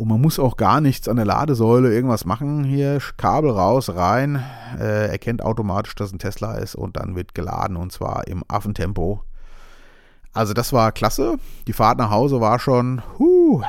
Und 0.00 0.08
man 0.08 0.22
muss 0.22 0.38
auch 0.38 0.56
gar 0.56 0.80
nichts 0.80 1.08
an 1.08 1.16
der 1.16 1.26
Ladesäule 1.26 1.92
irgendwas 1.92 2.24
machen. 2.24 2.64
Hier 2.64 3.02
Kabel 3.18 3.50
raus, 3.50 3.94
rein, 3.94 4.42
äh, 4.78 5.08
erkennt 5.10 5.42
automatisch, 5.42 5.94
dass 5.94 6.10
ein 6.10 6.18
Tesla 6.18 6.54
ist 6.54 6.74
und 6.74 6.96
dann 6.96 7.16
wird 7.16 7.34
geladen 7.34 7.76
und 7.76 7.92
zwar 7.92 8.26
im 8.26 8.42
Affentempo. 8.48 9.22
Also 10.32 10.54
das 10.54 10.72
war 10.72 10.92
klasse. 10.92 11.36
Die 11.66 11.74
Fahrt 11.74 11.98
nach 11.98 12.10
Hause 12.10 12.40
war 12.40 12.58
schon, 12.58 13.02
huh, 13.18 13.60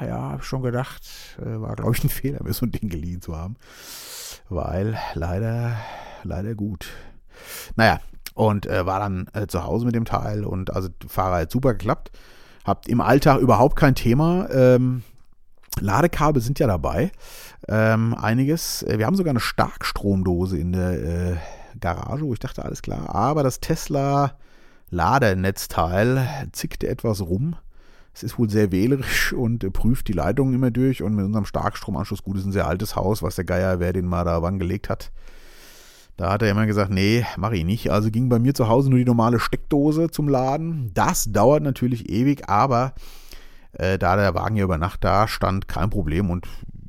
ja, 0.00 0.32
habe 0.32 0.42
schon 0.42 0.62
gedacht, 0.62 1.04
äh, 1.38 1.60
war 1.60 1.76
glaube 1.76 1.92
ich 1.94 2.02
ein 2.02 2.08
Fehler, 2.10 2.42
mir 2.42 2.52
so 2.54 2.66
ein 2.66 2.72
Ding 2.72 2.88
geliehen 2.88 3.22
zu 3.22 3.36
haben. 3.36 3.54
Weil 4.48 4.98
leider, 5.14 5.76
leider 6.24 6.56
gut. 6.56 6.88
Naja, 7.76 8.00
und 8.34 8.66
äh, 8.66 8.84
war 8.84 8.98
dann 8.98 9.28
äh, 9.32 9.46
zu 9.46 9.62
Hause 9.62 9.86
mit 9.86 9.94
dem 9.94 10.06
Teil 10.06 10.44
und 10.44 10.74
also 10.74 10.88
Fahrer 11.06 11.42
hat 11.42 11.52
super 11.52 11.74
geklappt. 11.74 12.10
Habt 12.64 12.88
im 12.88 13.00
Alltag 13.00 13.38
überhaupt 13.38 13.76
kein 13.76 13.94
Thema. 13.94 14.50
Ähm, 14.50 15.04
Ladekabel 15.80 16.42
sind 16.42 16.58
ja 16.58 16.66
dabei. 16.66 17.12
Ähm, 17.68 18.14
einiges. 18.14 18.82
Äh, 18.82 18.98
wir 18.98 19.06
haben 19.06 19.16
sogar 19.16 19.30
eine 19.30 19.40
Starkstromdose 19.40 20.58
in 20.58 20.72
der 20.72 20.92
äh, 21.02 21.36
Garage, 21.80 22.24
wo 22.24 22.32
ich 22.32 22.38
dachte, 22.38 22.64
alles 22.64 22.82
klar. 22.82 23.14
Aber 23.14 23.42
das 23.42 23.60
Tesla 23.60 24.36
Ladenetzteil 24.90 26.48
zickte 26.52 26.88
etwas 26.88 27.22
rum. 27.22 27.56
Es 28.14 28.22
ist 28.22 28.38
wohl 28.38 28.50
sehr 28.50 28.70
wählerisch 28.72 29.32
und 29.32 29.64
äh, 29.64 29.70
prüft 29.70 30.08
die 30.08 30.12
Leitungen 30.12 30.54
immer 30.54 30.70
durch. 30.70 31.02
Und 31.02 31.14
mit 31.14 31.24
unserem 31.24 31.46
Starkstromanschluss, 31.46 32.22
gut, 32.22 32.36
ist 32.36 32.44
ein 32.44 32.52
sehr 32.52 32.66
altes 32.66 32.94
Haus, 32.94 33.22
was 33.22 33.36
der 33.36 33.44
Geier, 33.44 33.80
wer 33.80 33.92
den 33.92 34.06
mal 34.06 34.24
da 34.24 34.42
wann 34.42 34.58
gelegt 34.58 34.88
hat. 34.90 35.10
Da 36.18 36.30
hat 36.30 36.42
er 36.42 36.50
immer 36.50 36.66
gesagt, 36.66 36.90
nee, 36.90 37.24
mache 37.38 37.56
ich 37.56 37.64
nicht. 37.64 37.90
Also 37.90 38.10
ging 38.10 38.28
bei 38.28 38.38
mir 38.38 38.54
zu 38.54 38.68
Hause 38.68 38.90
nur 38.90 38.98
die 38.98 39.04
normale 39.04 39.40
Steckdose 39.40 40.10
zum 40.10 40.28
Laden. 40.28 40.90
Das 40.92 41.32
dauert 41.32 41.62
natürlich 41.62 42.10
ewig, 42.10 42.50
aber 42.50 42.92
äh, 43.72 43.98
da 43.98 44.16
der 44.16 44.34
Wagen 44.34 44.56
ja 44.56 44.64
über 44.64 44.78
Nacht 44.78 45.04
da 45.04 45.28
stand, 45.28 45.68
kein 45.68 45.90
Problem 45.90 46.30
und 46.30 46.46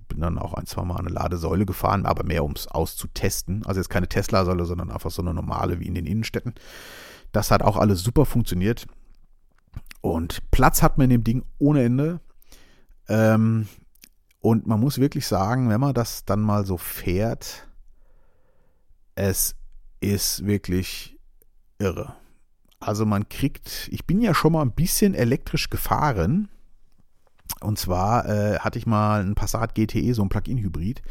bin 0.08 0.22
dann 0.22 0.38
auch 0.38 0.54
ein, 0.54 0.66
zwei 0.66 0.84
Mal 0.84 0.98
eine 0.98 1.10
Ladesäule 1.10 1.66
gefahren, 1.66 2.06
aber 2.06 2.24
mehr 2.24 2.44
um 2.44 2.52
es 2.52 2.68
auszutesten. 2.68 3.66
Also 3.66 3.80
jetzt 3.80 3.90
keine 3.90 4.08
Tesla-Säule, 4.08 4.66
sondern 4.66 4.92
einfach 4.92 5.12
so 5.12 5.22
eine 5.22 5.34
normale 5.34 5.80
wie 5.80 5.88
in 5.88 5.96
den 5.96 6.06
Innenstädten. 6.06 6.54
Das 7.32 7.52
hat 7.52 7.64
auch 7.64 7.78
alles 7.78 8.02
super 8.04 8.26
funktioniert. 8.26 8.86
Und 10.02 10.40
Platz 10.52 10.84
hat 10.84 10.98
man 10.98 11.06
in 11.06 11.10
dem 11.10 11.24
Ding 11.24 11.46
ohne 11.58 11.84
Ende. 11.84 12.20
Ähm, 13.08 13.68
und 14.40 14.68
man 14.68 14.80
muss 14.80 15.00
wirklich 15.00 15.26
sagen, 15.26 15.70
wenn 15.70 15.80
man 15.80 15.94
das 15.94 16.26
dann 16.26 16.42
mal 16.42 16.66
so 16.66 16.78
fährt, 16.78 17.68
es 19.16 19.56
ist 20.00 20.46
wirklich 20.46 21.18
irre. 21.80 22.16
Also 22.80 23.06
man 23.06 23.30
kriegt, 23.30 23.88
ich 23.92 24.06
bin 24.06 24.22
ja 24.22 24.34
schon 24.34 24.54
mal 24.54 24.62
ein 24.62 24.74
bisschen 24.74 25.14
elektrisch 25.16 25.70
gefahren 25.70 26.50
und 27.64 27.80
zwar 27.80 28.28
äh, 28.28 28.60
hatte 28.60 28.78
ich 28.78 28.86
mal 28.86 29.22
einen 29.22 29.36
Passat 29.36 29.76
GTE, 29.76 30.14
so 30.14 30.22
ein 30.22 30.30
Plug-in-Hybrid. 30.30 31.02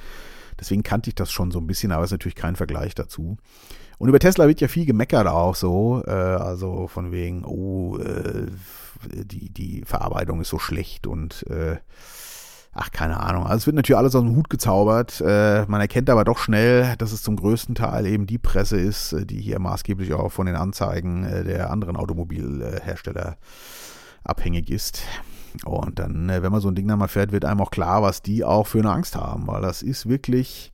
Deswegen 0.61 0.83
kannte 0.83 1.11
ich 1.11 1.15
das 1.15 1.33
schon 1.33 1.51
so 1.51 1.59
ein 1.59 1.67
bisschen, 1.67 1.93
aber 1.93 2.05
es 2.05 2.09
ist 2.09 2.13
natürlich 2.13 2.37
kein 2.37 2.57
Vergleich 2.57 2.95
dazu. 2.95 3.37
Und 3.99 4.09
über 4.09 4.19
Tesla 4.19 4.49
wird 4.49 4.61
ja 4.61 4.69
viel 4.69 4.87
gemeckert 4.87 5.27
auch 5.27 5.55
so. 5.55 6.03
Äh, 6.07 6.11
also 6.11 6.89
von 6.89 7.13
wegen, 7.13 7.45
oh, 7.45 7.99
äh, 7.99 8.47
die, 9.13 9.51
die 9.51 9.83
Verarbeitung 9.85 10.41
ist 10.41 10.49
so 10.49 10.59
schlecht 10.59 11.07
und 11.07 11.47
äh, 11.49 11.77
ach, 12.73 12.91
keine 12.91 13.21
Ahnung. 13.21 13.45
Also 13.45 13.59
es 13.59 13.67
wird 13.67 13.77
natürlich 13.77 13.99
alles 13.99 14.15
aus 14.15 14.23
dem 14.23 14.35
Hut 14.37 14.51
gezaubert. 14.51 15.21
Äh, 15.21 15.67
man 15.67 15.81
erkennt 15.81 16.11
aber 16.11 16.25
doch 16.25 16.39
schnell, 16.39 16.97
dass 16.97 17.13
es 17.13 17.23
zum 17.23 17.37
größten 17.37 17.75
Teil 17.75 18.07
eben 18.07 18.27
die 18.27 18.39
Presse 18.39 18.79
ist, 18.79 19.13
äh, 19.13 19.27
die 19.27 19.41
hier 19.41 19.59
maßgeblich 19.59 20.13
auch 20.15 20.31
von 20.31 20.47
den 20.47 20.57
Anzeigen 20.57 21.25
äh, 21.25 21.45
der 21.45 21.71
anderen 21.71 21.97
Automobilhersteller 21.97 23.37
abhängig 24.25 24.71
ist. 24.71 25.03
Und 25.65 25.99
dann, 25.99 26.29
äh, 26.29 26.43
wenn 26.43 26.53
man 26.53 26.61
so 26.61 26.69
ein 26.69 26.75
Ding 26.75 26.89
dann 26.89 26.99
mal 26.99 27.09
fährt, 27.09 27.33
wird 27.33 27.45
einem 27.45 27.61
auch 27.61 27.71
klar, 27.71 28.03
was 28.03 28.23
die 28.23 28.45
auch 28.45 28.67
für 28.67 28.79
eine 28.79 28.93
Angst 28.93 29.17
haben, 29.17 29.47
weil 29.47 29.63
das 29.63 29.83
ist 29.83 30.09
wirklich, 30.09 30.73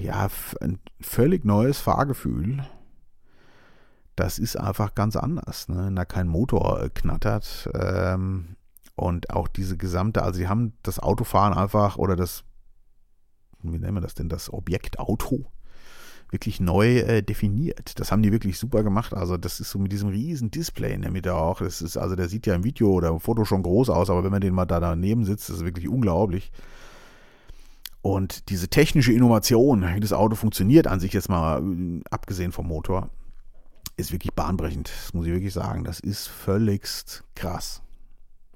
ja, 0.00 0.28
ein 0.60 0.78
völlig 1.00 1.44
neues 1.44 1.78
Fahrgefühl. 1.78 2.66
Das 4.16 4.38
ist 4.38 4.56
einfach 4.56 4.94
ganz 4.94 5.16
anders, 5.16 5.68
ne? 5.68 5.92
da 5.94 6.04
kein 6.04 6.28
Motor 6.28 6.88
knattert. 6.94 7.68
Ähm, 7.74 8.56
Und 8.94 9.28
auch 9.28 9.46
diese 9.48 9.76
gesamte, 9.76 10.22
also 10.22 10.38
sie 10.38 10.48
haben 10.48 10.72
das 10.82 10.98
Autofahren 10.98 11.52
einfach 11.52 11.98
oder 11.98 12.16
das, 12.16 12.44
wie 13.62 13.78
nennen 13.78 13.94
wir 13.94 14.00
das 14.00 14.14
denn, 14.14 14.30
das 14.30 14.50
Objekt 14.50 14.98
Auto 14.98 15.44
wirklich 16.30 16.60
neu 16.60 16.98
äh, 16.98 17.22
definiert. 17.22 17.98
Das 17.98 18.10
haben 18.10 18.22
die 18.22 18.32
wirklich 18.32 18.58
super 18.58 18.82
gemacht. 18.82 19.14
Also 19.14 19.36
das 19.36 19.60
ist 19.60 19.70
so 19.70 19.78
mit 19.78 19.92
diesem 19.92 20.08
riesen 20.08 20.50
Display 20.50 20.92
in 20.92 21.02
der 21.02 21.10
Mitte 21.10 21.34
auch. 21.34 21.60
Das 21.60 21.82
ist, 21.82 21.96
also 21.96 22.16
der 22.16 22.28
sieht 22.28 22.46
ja 22.46 22.54
im 22.54 22.64
Video 22.64 22.90
oder 22.90 23.08
im 23.08 23.20
Foto 23.20 23.44
schon 23.44 23.62
groß 23.62 23.90
aus, 23.90 24.10
aber 24.10 24.24
wenn 24.24 24.32
man 24.32 24.40
den 24.40 24.54
mal 24.54 24.66
da 24.66 24.80
daneben 24.80 25.24
sitzt, 25.24 25.48
das 25.48 25.58
ist 25.58 25.64
wirklich 25.64 25.88
unglaublich. 25.88 26.50
Und 28.02 28.50
diese 28.50 28.68
technische 28.68 29.12
Innovation, 29.12 29.84
wie 29.94 30.00
das 30.00 30.12
Auto 30.12 30.36
funktioniert, 30.36 30.86
an 30.86 31.00
sich 31.00 31.12
jetzt 31.12 31.28
mal 31.28 31.60
äh, 31.60 32.00
abgesehen 32.10 32.52
vom 32.52 32.66
Motor, 32.66 33.10
ist 33.96 34.12
wirklich 34.12 34.32
bahnbrechend. 34.32 34.88
Das 34.88 35.14
muss 35.14 35.26
ich 35.26 35.32
wirklich 35.32 35.52
sagen. 35.52 35.84
Das 35.84 36.00
ist 36.00 36.26
völligst 36.26 37.24
krass. 37.34 37.82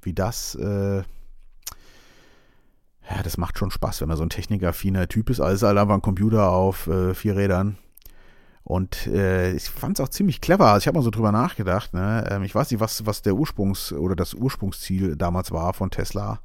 Wie 0.03 0.13
das, 0.13 0.55
äh, 0.55 1.03
ja, 3.11 3.23
das 3.23 3.37
macht 3.37 3.59
schon 3.59 3.71
Spaß, 3.71 4.01
wenn 4.01 4.09
man 4.09 4.17
so 4.17 4.23
ein 4.23 4.31
technikaffiner 4.31 5.09
Typ 5.09 5.31
ist. 5.31 5.41
Also 5.41 5.67
halt 5.67 5.79
einfach 5.79 5.95
ein 5.95 6.03
Computer 6.03 6.51
auf 6.51 6.87
äh, 6.87 7.15
vier 7.15 7.37
Rädern. 7.37 7.77
Und 8.63 9.09
äh, 9.09 9.53
ich 9.53 9.65
fand 9.65 9.99
es 9.99 10.05
auch 10.05 10.11
ziemlich 10.11 10.41
clever. 10.41 10.67
Also 10.67 10.85
ich 10.85 10.87
habe 10.87 10.99
mal 10.99 11.03
so 11.03 11.11
drüber 11.11 11.33
nachgedacht. 11.33 11.93
Ne? 11.93 12.25
Ähm, 12.31 12.45
ich 12.45 12.55
weiß 12.55 12.71
nicht, 12.71 12.81
was, 12.81 13.05
was 13.07 13.23
der 13.23 13.33
Ursprungs- 13.33 13.93
oder 13.93 14.15
das 14.15 14.35
Ursprungsziel 14.35 15.17
damals 15.17 15.51
war 15.51 15.73
von 15.75 15.91
Tesla. 15.91 16.41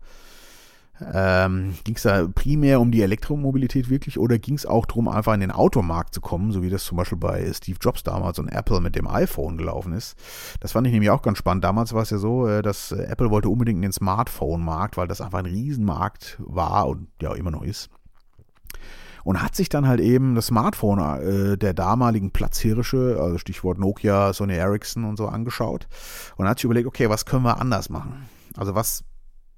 Ähm, 1.01 1.75
ging 1.83 1.95
es 1.95 2.03
da 2.03 2.25
primär 2.27 2.79
um 2.79 2.89
die 2.91 3.01
Elektromobilität 3.01 3.89
wirklich 3.89 4.17
oder 4.17 4.39
ging 4.39 4.55
es 4.55 4.65
auch 4.65 4.85
darum, 4.85 5.09
einfach 5.09 5.33
in 5.33 5.41
den 5.41 5.51
Automarkt 5.51 6.13
zu 6.13 6.21
kommen, 6.21 6.53
so 6.53 6.61
wie 6.61 6.69
das 6.69 6.85
zum 6.85 6.97
Beispiel 6.97 7.17
bei 7.17 7.51
Steve 7.53 7.77
Jobs 7.81 8.03
damals 8.03 8.39
und 8.39 8.47
Apple 8.47 8.79
mit 8.79 8.95
dem 8.95 9.07
iPhone 9.07 9.57
gelaufen 9.57 9.91
ist? 9.91 10.15
Das 10.61 10.71
fand 10.71 10.87
ich 10.87 10.93
nämlich 10.93 11.09
auch 11.09 11.21
ganz 11.21 11.37
spannend. 11.37 11.65
Damals 11.65 11.93
war 11.93 12.01
es 12.01 12.11
ja 12.11 12.17
so, 12.17 12.47
äh, 12.47 12.61
dass 12.61 12.93
Apple 12.93 13.29
wollte 13.29 13.49
unbedingt 13.49 13.77
in 13.77 13.81
den 13.81 13.91
Smartphone-Markt, 13.91 14.95
weil 14.95 15.07
das 15.07 15.19
einfach 15.19 15.39
ein 15.39 15.45
Riesenmarkt 15.45 16.37
war 16.39 16.87
und 16.87 17.07
ja 17.21 17.33
immer 17.33 17.51
noch 17.51 17.63
ist. 17.63 17.89
Und 19.25 19.41
hat 19.41 19.55
sich 19.55 19.69
dann 19.69 19.87
halt 19.87 19.99
eben 19.99 20.35
das 20.35 20.47
Smartphone 20.47 20.99
äh, 20.99 21.57
der 21.57 21.73
damaligen 21.73 22.31
Platzhirsche, 22.31 23.17
also 23.19 23.37
Stichwort 23.37 23.79
Nokia, 23.79 24.31
Sony 24.31 24.53
Ericsson 24.53 25.03
und 25.03 25.17
so 25.17 25.27
angeschaut 25.27 25.87
und 26.37 26.47
hat 26.47 26.59
sich 26.59 26.65
überlegt, 26.65 26.87
okay, 26.87 27.09
was 27.09 27.25
können 27.25 27.43
wir 27.43 27.59
anders 27.59 27.89
machen? 27.89 28.29
Also 28.55 28.75
was 28.75 29.03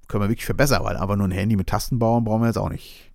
können 0.08 0.24
wir 0.24 0.28
wirklich 0.28 0.46
verbessern, 0.46 0.82
weil 0.82 0.96
einfach 0.96 1.16
nur 1.16 1.28
ein 1.28 1.32
Handy 1.32 1.56
mit 1.56 1.68
Tasten 1.68 1.98
bauen 1.98 2.24
brauchen 2.24 2.42
wir 2.42 2.48
jetzt 2.48 2.58
auch 2.58 2.70
nicht. 2.70 3.12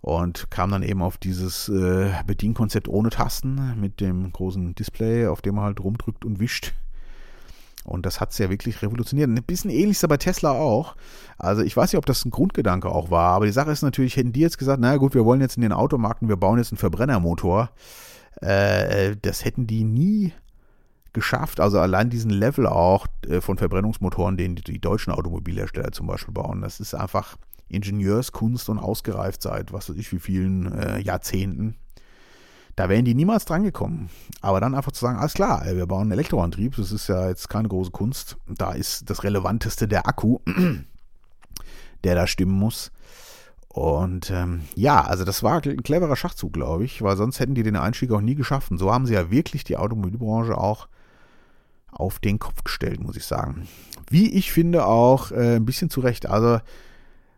Und 0.00 0.50
kam 0.50 0.70
dann 0.70 0.82
eben 0.82 1.02
auf 1.02 1.16
dieses 1.16 1.68
äh, 1.68 2.10
Bedienkonzept 2.26 2.88
ohne 2.88 3.08
Tasten 3.08 3.80
mit 3.80 4.00
dem 4.00 4.32
großen 4.32 4.74
Display, 4.74 5.26
auf 5.26 5.40
dem 5.40 5.54
man 5.54 5.64
halt 5.64 5.80
rumdrückt 5.80 6.24
und 6.24 6.40
wischt. 6.40 6.74
Und 7.84 8.06
das 8.06 8.20
hat 8.20 8.32
es 8.32 8.38
ja 8.38 8.48
wirklich 8.48 8.82
revolutioniert. 8.82 9.28
Ein 9.28 9.42
bisschen 9.42 9.70
ähnlich 9.70 10.02
ist 10.02 10.08
bei 10.08 10.16
Tesla 10.16 10.52
auch. 10.52 10.96
Also 11.38 11.62
ich 11.62 11.76
weiß 11.76 11.92
nicht, 11.92 11.98
ob 11.98 12.06
das 12.06 12.24
ein 12.24 12.30
Grundgedanke 12.30 12.88
auch 12.88 13.10
war, 13.10 13.34
aber 13.34 13.46
die 13.46 13.52
Sache 13.52 13.70
ist 13.70 13.82
natürlich, 13.82 14.16
hätten 14.16 14.32
die 14.32 14.40
jetzt 14.40 14.58
gesagt, 14.58 14.80
na 14.80 14.96
gut, 14.96 15.14
wir 15.14 15.24
wollen 15.24 15.42
jetzt 15.42 15.56
in 15.56 15.62
den 15.62 15.72
Automarken, 15.72 16.28
wir 16.28 16.36
bauen 16.36 16.58
jetzt 16.58 16.72
einen 16.72 16.78
Verbrennermotor. 16.78 17.70
Äh, 18.40 19.16
das 19.20 19.44
hätten 19.44 19.66
die 19.66 19.84
nie 19.84 20.32
geschafft. 21.14 21.60
Also 21.60 21.78
allein 21.80 22.10
diesen 22.10 22.30
Level 22.30 22.66
auch 22.66 23.06
äh, 23.26 23.40
von 23.40 23.56
Verbrennungsmotoren, 23.56 24.36
den 24.36 24.56
die, 24.56 24.80
deutschen 24.80 25.12
Automobilhersteller 25.12 25.92
zum 25.92 26.06
Beispiel 26.06 26.34
bauen, 26.34 26.60
das 26.60 26.80
ist 26.80 26.94
einfach 26.94 27.36
Ingenieurskunst 27.68 28.68
und 28.68 28.78
ausgereift 28.78 29.40
seit, 29.40 29.72
was 29.72 29.88
weiß 29.88 29.96
ich, 29.96 30.12
wie 30.12 30.18
vielen 30.18 30.70
äh, 30.72 31.00
Jahrzehnten. 31.00 31.76
Da 32.76 32.88
wären 32.88 33.04
die 33.04 33.14
niemals 33.14 33.44
dran 33.44 33.62
gekommen. 33.62 34.10
Aber 34.40 34.60
dann 34.60 34.74
einfach 34.74 34.92
zu 34.92 35.00
sagen, 35.00 35.18
alles 35.18 35.34
klar, 35.34 35.64
wir 35.64 35.86
bauen 35.86 36.02
einen 36.02 36.12
Elektroantrieb, 36.12 36.76
das 36.76 36.92
ist 36.92 37.08
ja 37.08 37.28
jetzt 37.28 37.48
keine 37.48 37.68
große 37.68 37.92
Kunst. 37.92 38.36
Da 38.48 38.72
ist 38.72 39.08
das 39.08 39.22
Relevanteste 39.22 39.86
der 39.86 40.08
Akku, 40.08 40.40
der 42.04 42.14
da 42.16 42.26
stimmen 42.26 42.58
muss. 42.58 42.90
Und 43.68 44.30
ähm, 44.30 44.62
ja, 44.74 45.02
also 45.02 45.24
das 45.24 45.42
war 45.42 45.60
ein 45.60 45.82
cleverer 45.82 46.14
Schachzug, 46.14 46.52
glaube 46.52 46.84
ich, 46.84 47.02
weil 47.02 47.16
sonst 47.16 47.40
hätten 47.40 47.54
die 47.54 47.64
den 47.64 47.76
Einstieg 47.76 48.12
auch 48.12 48.20
nie 48.20 48.36
geschafft. 48.36 48.70
Und 48.70 48.78
so 48.78 48.92
haben 48.92 49.06
sie 49.06 49.14
ja 49.14 49.30
wirklich 49.30 49.64
die 49.64 49.76
Automobilbranche 49.76 50.56
auch 50.56 50.88
auf 51.94 52.18
den 52.18 52.38
Kopf 52.38 52.64
gestellt, 52.64 53.00
muss 53.00 53.16
ich 53.16 53.24
sagen. 53.24 53.68
Wie 54.10 54.32
ich 54.32 54.52
finde 54.52 54.86
auch 54.86 55.30
äh, 55.30 55.56
ein 55.56 55.64
bisschen 55.64 55.90
zurecht. 55.90 56.26
Also 56.26 56.60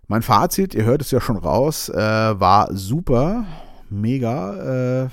mein 0.09 0.23
Fazit, 0.23 0.75
ihr 0.75 0.85
hört 0.85 1.03
es 1.03 1.11
ja 1.11 1.21
schon 1.21 1.37
raus, 1.37 1.89
äh, 1.89 1.97
war 1.97 2.75
super, 2.75 3.45
mega. 3.91 5.05
Äh, 5.05 5.09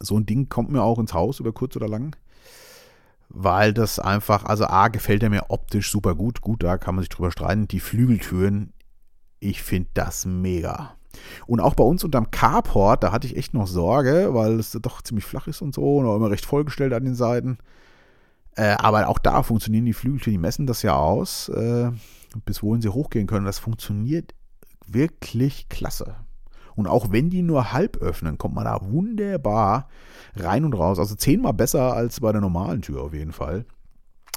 so 0.00 0.16
ein 0.18 0.26
Ding 0.26 0.48
kommt 0.48 0.70
mir 0.70 0.82
auch 0.82 0.98
ins 0.98 1.14
Haus 1.14 1.40
über 1.40 1.52
kurz 1.52 1.76
oder 1.76 1.88
lang. 1.88 2.16
Weil 3.28 3.72
das 3.72 3.98
einfach, 3.98 4.44
also 4.44 4.66
A, 4.66 4.88
gefällt 4.88 5.22
er 5.22 5.30
mir 5.30 5.46
optisch 5.48 5.90
super 5.90 6.14
gut. 6.14 6.40
Gut, 6.40 6.62
da 6.62 6.76
kann 6.76 6.96
man 6.96 7.02
sich 7.02 7.08
drüber 7.08 7.30
streiten. 7.30 7.68
Die 7.68 7.80
Flügeltüren, 7.80 8.72
ich 9.40 9.62
finde 9.62 9.88
das 9.94 10.26
mega. 10.26 10.96
Und 11.46 11.60
auch 11.60 11.74
bei 11.74 11.84
uns 11.84 12.04
unterm 12.04 12.30
Carport, 12.30 13.02
da 13.02 13.12
hatte 13.12 13.26
ich 13.26 13.36
echt 13.36 13.54
noch 13.54 13.66
Sorge, 13.66 14.34
weil 14.34 14.58
es 14.58 14.72
doch 14.72 15.02
ziemlich 15.02 15.24
flach 15.24 15.46
ist 15.46 15.62
und 15.62 15.74
so 15.74 15.98
und 15.98 16.06
auch 16.06 16.16
immer 16.16 16.30
recht 16.30 16.46
vollgestellt 16.46 16.92
an 16.92 17.04
den 17.04 17.14
Seiten. 17.14 17.58
Äh, 18.56 18.76
aber 18.78 19.08
auch 19.08 19.18
da 19.18 19.42
funktionieren 19.42 19.86
die 19.86 19.92
Flügeltüren, 19.92 20.34
die 20.34 20.38
messen 20.38 20.66
das 20.66 20.82
ja 20.82 20.94
aus, 20.94 21.48
äh, 21.48 21.90
bis 22.44 22.62
wohin 22.62 22.82
sie 22.82 22.90
hochgehen 22.90 23.26
können. 23.26 23.46
Das 23.46 23.58
funktioniert 23.58 24.34
wirklich 24.86 25.68
klasse. 25.68 26.16
Und 26.74 26.86
auch 26.86 27.12
wenn 27.12 27.30
die 27.30 27.42
nur 27.42 27.72
halb 27.72 27.98
öffnen, 27.98 28.38
kommt 28.38 28.54
man 28.54 28.64
da 28.64 28.78
wunderbar 28.82 29.88
rein 30.34 30.64
und 30.64 30.74
raus. 30.74 30.98
Also 30.98 31.14
zehnmal 31.14 31.52
besser 31.52 31.94
als 31.94 32.20
bei 32.20 32.32
der 32.32 32.40
normalen 32.40 32.82
Tür 32.82 33.02
auf 33.02 33.14
jeden 33.14 33.32
Fall. 33.32 33.66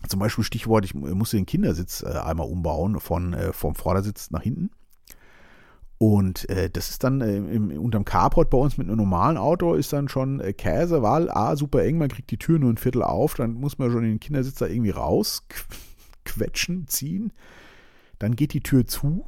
Zum 0.08 0.20
Beispiel 0.20 0.44
Stichwort, 0.44 0.86
ich 0.86 0.94
musste 0.94 1.38
den 1.38 1.46
Kindersitz 1.46 2.04
äh, 2.04 2.08
einmal 2.08 2.48
umbauen 2.48 3.00
von 3.00 3.34
äh, 3.34 3.54
vom 3.54 3.76
Vordersitz 3.76 4.32
nach 4.32 4.42
hinten. 4.42 4.70
Und 5.98 6.50
äh, 6.50 6.70
das 6.70 6.90
ist 6.90 7.04
dann 7.04 7.22
äh, 7.22 7.38
im, 7.38 7.72
unterm 7.72 8.04
Carport 8.04 8.50
bei 8.50 8.58
uns 8.58 8.78
mit 8.78 8.88
einem 8.88 8.98
normalen 8.98 9.38
Auto 9.38 9.76
ist 9.76 9.94
dann 9.94 10.10
schon 10.10 10.42
äh, 10.42 10.52
Käse, 10.52 11.02
weil 11.02 11.30
A, 11.30 11.56
super 11.56 11.84
eng, 11.84 11.98
man 11.98 12.10
kriegt 12.10 12.32
die 12.32 12.38
Tür 12.38 12.60
nur 12.60 12.72
ein 12.72 12.78
Viertel 12.78 13.02
auf, 13.02 13.36
dann 13.36 13.54
muss 13.54 13.78
man 13.78 13.92
schon 13.92 14.04
den 14.04 14.20
Kindersitz 14.20 14.56
da 14.56 14.68
irgendwie 14.68 14.92
raus 14.92 15.44
quetschen, 16.26 16.88
ziehen. 16.88 17.32
Dann 18.20 18.36
geht 18.36 18.54
die 18.54 18.62
Tür 18.62 18.86
zu. 18.86 19.26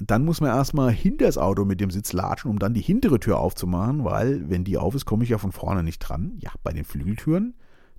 Dann 0.00 0.24
muss 0.24 0.40
man 0.40 0.50
erstmal 0.50 0.92
hinter 0.92 1.26
das 1.26 1.38
Auto 1.38 1.64
mit 1.64 1.80
dem 1.80 1.90
Sitz 1.90 2.12
latschen, 2.12 2.50
um 2.50 2.58
dann 2.58 2.74
die 2.74 2.80
hintere 2.80 3.18
Tür 3.18 3.38
aufzumachen, 3.38 4.04
weil 4.04 4.48
wenn 4.48 4.64
die 4.64 4.78
auf 4.78 4.94
ist, 4.94 5.06
komme 5.06 5.24
ich 5.24 5.30
ja 5.30 5.38
von 5.38 5.52
vorne 5.52 5.82
nicht 5.82 5.98
dran. 5.98 6.36
Ja, 6.38 6.50
bei 6.62 6.72
den 6.72 6.84
Flügeltüren, 6.84 7.54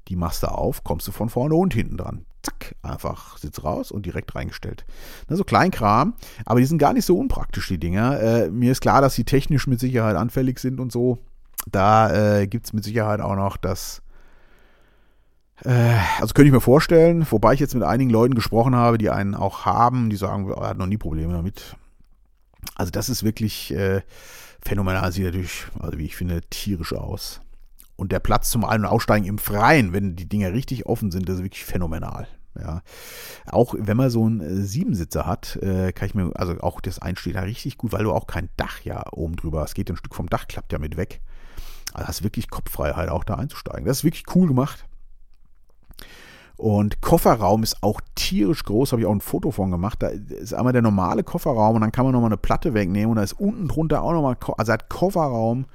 die 0.10 0.16
machst 0.16 0.44
du 0.44 0.48
auf, 0.48 0.84
kommst 0.84 1.08
du 1.08 1.12
von 1.12 1.30
vorne 1.30 1.56
und 1.56 1.74
hinten 1.74 1.98
dran 1.98 2.25
zack, 2.44 2.75
einfach 2.82 3.38
Sitz 3.38 3.63
raus 3.63 3.92
und 3.92 4.06
direkt 4.06 4.36
reingestellt. 4.36 4.86
Na, 5.28 5.36
so 5.36 5.44
Kleinkram, 5.44 6.13
aber 6.46 6.60
die 6.60 6.66
sind 6.66 6.78
gar 6.78 6.94
nicht 6.94 7.06
so 7.06 7.18
unpraktisch, 7.18 7.68
die 7.68 7.80
Dinger. 7.80 8.20
Äh, 8.20 8.50
mir 8.50 8.72
ist 8.72 8.82
klar, 8.82 9.01
dass 9.01 9.16
sie 9.16 9.24
technisch 9.24 9.68
mit 9.68 9.80
Sicherheit 9.80 10.16
anfällig 10.16 10.60
sind 10.60 10.80
und 10.80 10.92
so. 10.92 11.20
Da 11.70 12.39
äh, 12.39 12.48
gibt 12.48 12.66
es 12.66 12.74
mit 12.74 12.84
Sicherheit 12.84 13.22
auch 13.22 13.36
noch 13.36 13.58
das. 13.58 14.01
Äh, 15.63 15.98
also 16.20 16.34
könnte 16.34 16.48
ich 16.48 16.54
mir 16.54 16.62
vorstellen, 16.62 17.25
wobei 17.30 17.54
ich 17.54 17.60
jetzt 17.60 17.75
mit 17.75 17.84
einigen 17.84 18.10
Leuten 18.10 18.36
gesprochen 18.36 18.75
habe, 18.75 18.98
die 18.98 19.10
einen 19.10 19.36
auch 19.36 19.66
haben, 19.66 20.10
die 20.10 20.16
sagen, 20.16 20.50
er 20.50 20.70
hat 20.70 20.78
noch 20.78 20.88
nie 20.88 20.98
Probleme 20.98 21.34
damit. 21.34 21.75
Also 22.75 22.92
das 22.92 23.10
ist 23.10 23.24
wirklich 23.24 23.74
äh, 23.74 24.01
phänomenal, 24.62 25.12
sieht 25.12 25.25
natürlich, 25.25 25.66
also 25.80 25.98
wie 25.98 26.06
ich 26.06 26.16
finde, 26.16 26.42
tierisch 26.50 26.94
aus. 26.94 27.42
Und 28.00 28.13
der 28.13 28.22
Platz 28.22 28.50
zum 28.50 28.63
Ein- 28.63 28.82
und 28.82 28.86
Aussteigen 28.86 29.25
im 29.25 29.38
Freien, 29.38 29.91
wenn 29.91 30.15
die 30.15 30.29
Dinger 30.29 30.53
richtig 30.53 30.86
offen 30.86 31.12
sind, 31.12 31.27
das 31.27 31.36
ist 31.36 31.44
wirklich 31.44 31.65
phänomenal. 31.65 32.29
Ja. 32.58 32.82
Auch 33.46 33.75
wenn 33.77 33.98
man 33.98 34.10
so 34.10 34.25
einen 34.25 34.39
äh, 34.39 34.56
Siebensitzer 34.62 35.25
hat, 35.25 35.58
äh, 35.58 35.91
kann 35.91 36.08
ich 36.08 36.15
mir, 36.15 36.32
also 36.34 36.58
auch 36.62 36.79
das 36.79 37.00
Einstehen 37.00 37.34
da 37.34 37.41
richtig 37.41 37.77
gut, 37.77 37.91
weil 37.91 38.06
du 38.06 38.13
auch 38.13 38.25
kein 38.25 38.48
Dach 38.56 38.79
ja 38.86 39.03
oben 39.12 39.36
drüber 39.36 39.60
hast. 39.60 39.75
Geht 39.75 39.89
ein 39.89 39.98
Stück 39.98 40.15
vom 40.15 40.29
Dach, 40.29 40.48
klappt 40.48 40.72
ja 40.72 40.79
mit 40.79 40.96
weg. 40.96 41.20
Also 41.94 42.08
hast 42.08 42.24
wirklich 42.24 42.50
Kopffreiheit 42.50 43.10
auch 43.10 43.25
da 43.25 43.36
einzusteigen. 43.36 43.84
Das 43.84 43.98
ist 43.98 44.03
wirklich 44.06 44.24
cool 44.34 44.48
gemacht. 44.48 44.86
Und 46.56 47.01
Kofferraum 47.01 47.63
ist 47.63 47.84
auch 47.84 48.00
tierisch 48.15 48.63
groß, 48.63 48.94
habe 48.94 49.01
ich 49.01 49.08
auch 49.08 49.13
ein 49.13 49.22
Foto 49.22 49.51
von 49.51 49.72
gemacht. 49.72 50.01
Da 50.01 50.08
ist 50.08 50.53
einmal 50.53 50.72
der 50.72 50.82
normale 50.82 51.24
Kofferraum 51.24 51.75
und 51.75 51.82
dann 51.82 51.91
kann 51.91 52.06
man 52.06 52.13
nochmal 52.13 52.29
eine 52.29 52.38
Platte 52.38 52.74
wegnehmen 52.74 53.10
und 53.10 53.15
da 53.18 53.24
ist 53.24 53.34
unten 53.34 53.68
drunter 53.68 54.03
auch 54.03 54.13
nochmal, 54.13 54.38
also 54.58 54.72
hat 54.72 54.88
Kofferraum 54.88 55.65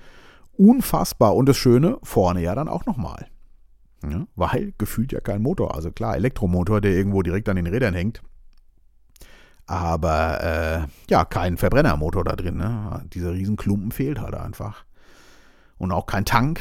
unfassbar. 0.56 1.34
Und 1.34 1.48
das 1.48 1.56
Schöne, 1.56 1.98
vorne 2.02 2.42
ja 2.42 2.54
dann 2.54 2.68
auch 2.68 2.86
nochmal. 2.86 3.26
Ja, 4.08 4.26
weil 4.36 4.74
gefühlt 4.78 5.12
ja 5.12 5.20
kein 5.20 5.42
Motor. 5.42 5.74
Also 5.74 5.90
klar, 5.90 6.16
Elektromotor, 6.16 6.80
der 6.80 6.92
irgendwo 6.92 7.22
direkt 7.22 7.48
an 7.48 7.56
den 7.56 7.66
Rädern 7.66 7.94
hängt. 7.94 8.22
Aber 9.66 10.42
äh, 10.42 10.86
ja, 11.10 11.24
kein 11.24 11.56
Verbrennermotor 11.56 12.24
da 12.24 12.36
drin. 12.36 12.56
Ne? 12.56 13.02
Dieser 13.14 13.32
Riesenklumpen 13.32 13.92
fehlt 13.92 14.20
halt 14.20 14.34
einfach. 14.34 14.84
Und 15.78 15.90
auch 15.90 16.06
kein 16.06 16.24
Tank, 16.24 16.60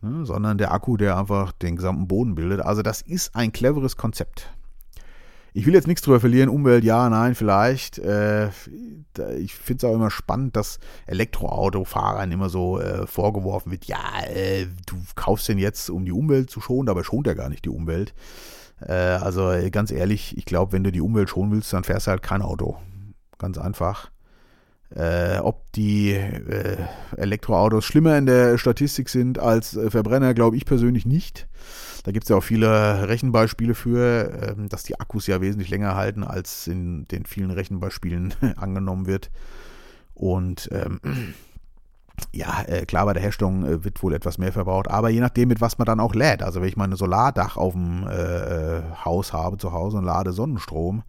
ne? 0.00 0.26
sondern 0.26 0.58
der 0.58 0.72
Akku, 0.72 0.96
der 0.96 1.16
einfach 1.16 1.52
den 1.52 1.76
gesamten 1.76 2.08
Boden 2.08 2.34
bildet. 2.34 2.60
Also 2.60 2.82
das 2.82 3.02
ist 3.02 3.36
ein 3.36 3.52
cleveres 3.52 3.96
Konzept. 3.96 4.52
Ich 5.58 5.66
will 5.66 5.74
jetzt 5.74 5.88
nichts 5.88 6.02
drüber 6.02 6.20
verlieren, 6.20 6.50
Umwelt, 6.50 6.84
ja, 6.84 7.10
nein, 7.10 7.34
vielleicht. 7.34 7.98
Äh, 7.98 8.50
ich 9.40 9.56
finde 9.56 9.78
es 9.78 9.90
auch 9.90 9.94
immer 9.96 10.08
spannend, 10.08 10.54
dass 10.54 10.78
Elektroautofahrern 11.08 12.30
immer 12.30 12.48
so 12.48 12.78
äh, 12.78 13.08
vorgeworfen 13.08 13.72
wird, 13.72 13.86
ja, 13.86 13.98
äh, 14.32 14.66
du 14.86 14.94
kaufst 15.16 15.48
den 15.48 15.58
jetzt, 15.58 15.90
um 15.90 16.04
die 16.04 16.12
Umwelt 16.12 16.48
zu 16.48 16.60
schonen, 16.60 16.88
aber 16.88 17.02
schont 17.02 17.26
er 17.26 17.34
gar 17.34 17.48
nicht 17.48 17.64
die 17.64 17.70
Umwelt. 17.70 18.14
Äh, 18.80 18.92
also 18.92 19.52
ganz 19.72 19.90
ehrlich, 19.90 20.38
ich 20.38 20.44
glaube, 20.44 20.70
wenn 20.70 20.84
du 20.84 20.92
die 20.92 21.00
Umwelt 21.00 21.28
schonen 21.28 21.50
willst, 21.50 21.72
dann 21.72 21.82
fährst 21.82 22.06
du 22.06 22.12
halt 22.12 22.22
kein 22.22 22.42
Auto. 22.42 22.76
Ganz 23.38 23.58
einfach. 23.58 24.12
Äh, 24.94 25.38
ob 25.40 25.72
die 25.72 26.12
äh, 26.12 26.76
Elektroautos 27.16 27.84
schlimmer 27.84 28.16
in 28.16 28.26
der 28.26 28.58
Statistik 28.58 29.08
sind 29.08 29.40
als 29.40 29.76
äh, 29.76 29.90
Verbrenner, 29.90 30.34
glaube 30.34 30.56
ich 30.56 30.66
persönlich 30.66 31.04
nicht. 31.04 31.48
Da 32.02 32.12
gibt 32.12 32.24
es 32.24 32.28
ja 32.28 32.36
auch 32.36 32.42
viele 32.42 33.08
Rechenbeispiele 33.08 33.74
für, 33.74 34.56
ähm, 34.56 34.68
dass 34.68 34.82
die 34.82 34.98
Akkus 34.98 35.26
ja 35.26 35.40
wesentlich 35.40 35.70
länger 35.70 35.94
halten, 35.94 36.24
als 36.24 36.66
in 36.66 37.06
den 37.08 37.26
vielen 37.26 37.50
Rechenbeispielen 37.50 38.34
angenommen 38.56 39.06
wird. 39.06 39.30
Und 40.14 40.68
ähm, 40.72 41.00
ja, 42.32 42.62
äh, 42.66 42.86
klar, 42.86 43.06
bei 43.06 43.12
der 43.12 43.22
Herstellung 43.22 43.64
äh, 43.64 43.84
wird 43.84 44.02
wohl 44.02 44.14
etwas 44.14 44.38
mehr 44.38 44.52
verbraucht, 44.52 44.88
aber 44.88 45.08
je 45.08 45.20
nachdem, 45.20 45.48
mit 45.48 45.60
was 45.60 45.78
man 45.78 45.86
dann 45.86 46.00
auch 46.00 46.14
lädt. 46.14 46.42
Also 46.42 46.60
wenn 46.60 46.68
ich 46.68 46.76
mal 46.76 46.88
ein 46.88 46.96
Solardach 46.96 47.56
auf 47.56 47.72
dem 47.72 48.06
äh, 48.06 48.82
Haus 49.04 49.32
habe 49.32 49.58
zu 49.58 49.72
Hause 49.72 49.98
und 49.98 50.04
lade 50.04 50.32
Sonnenstrom, 50.32 51.02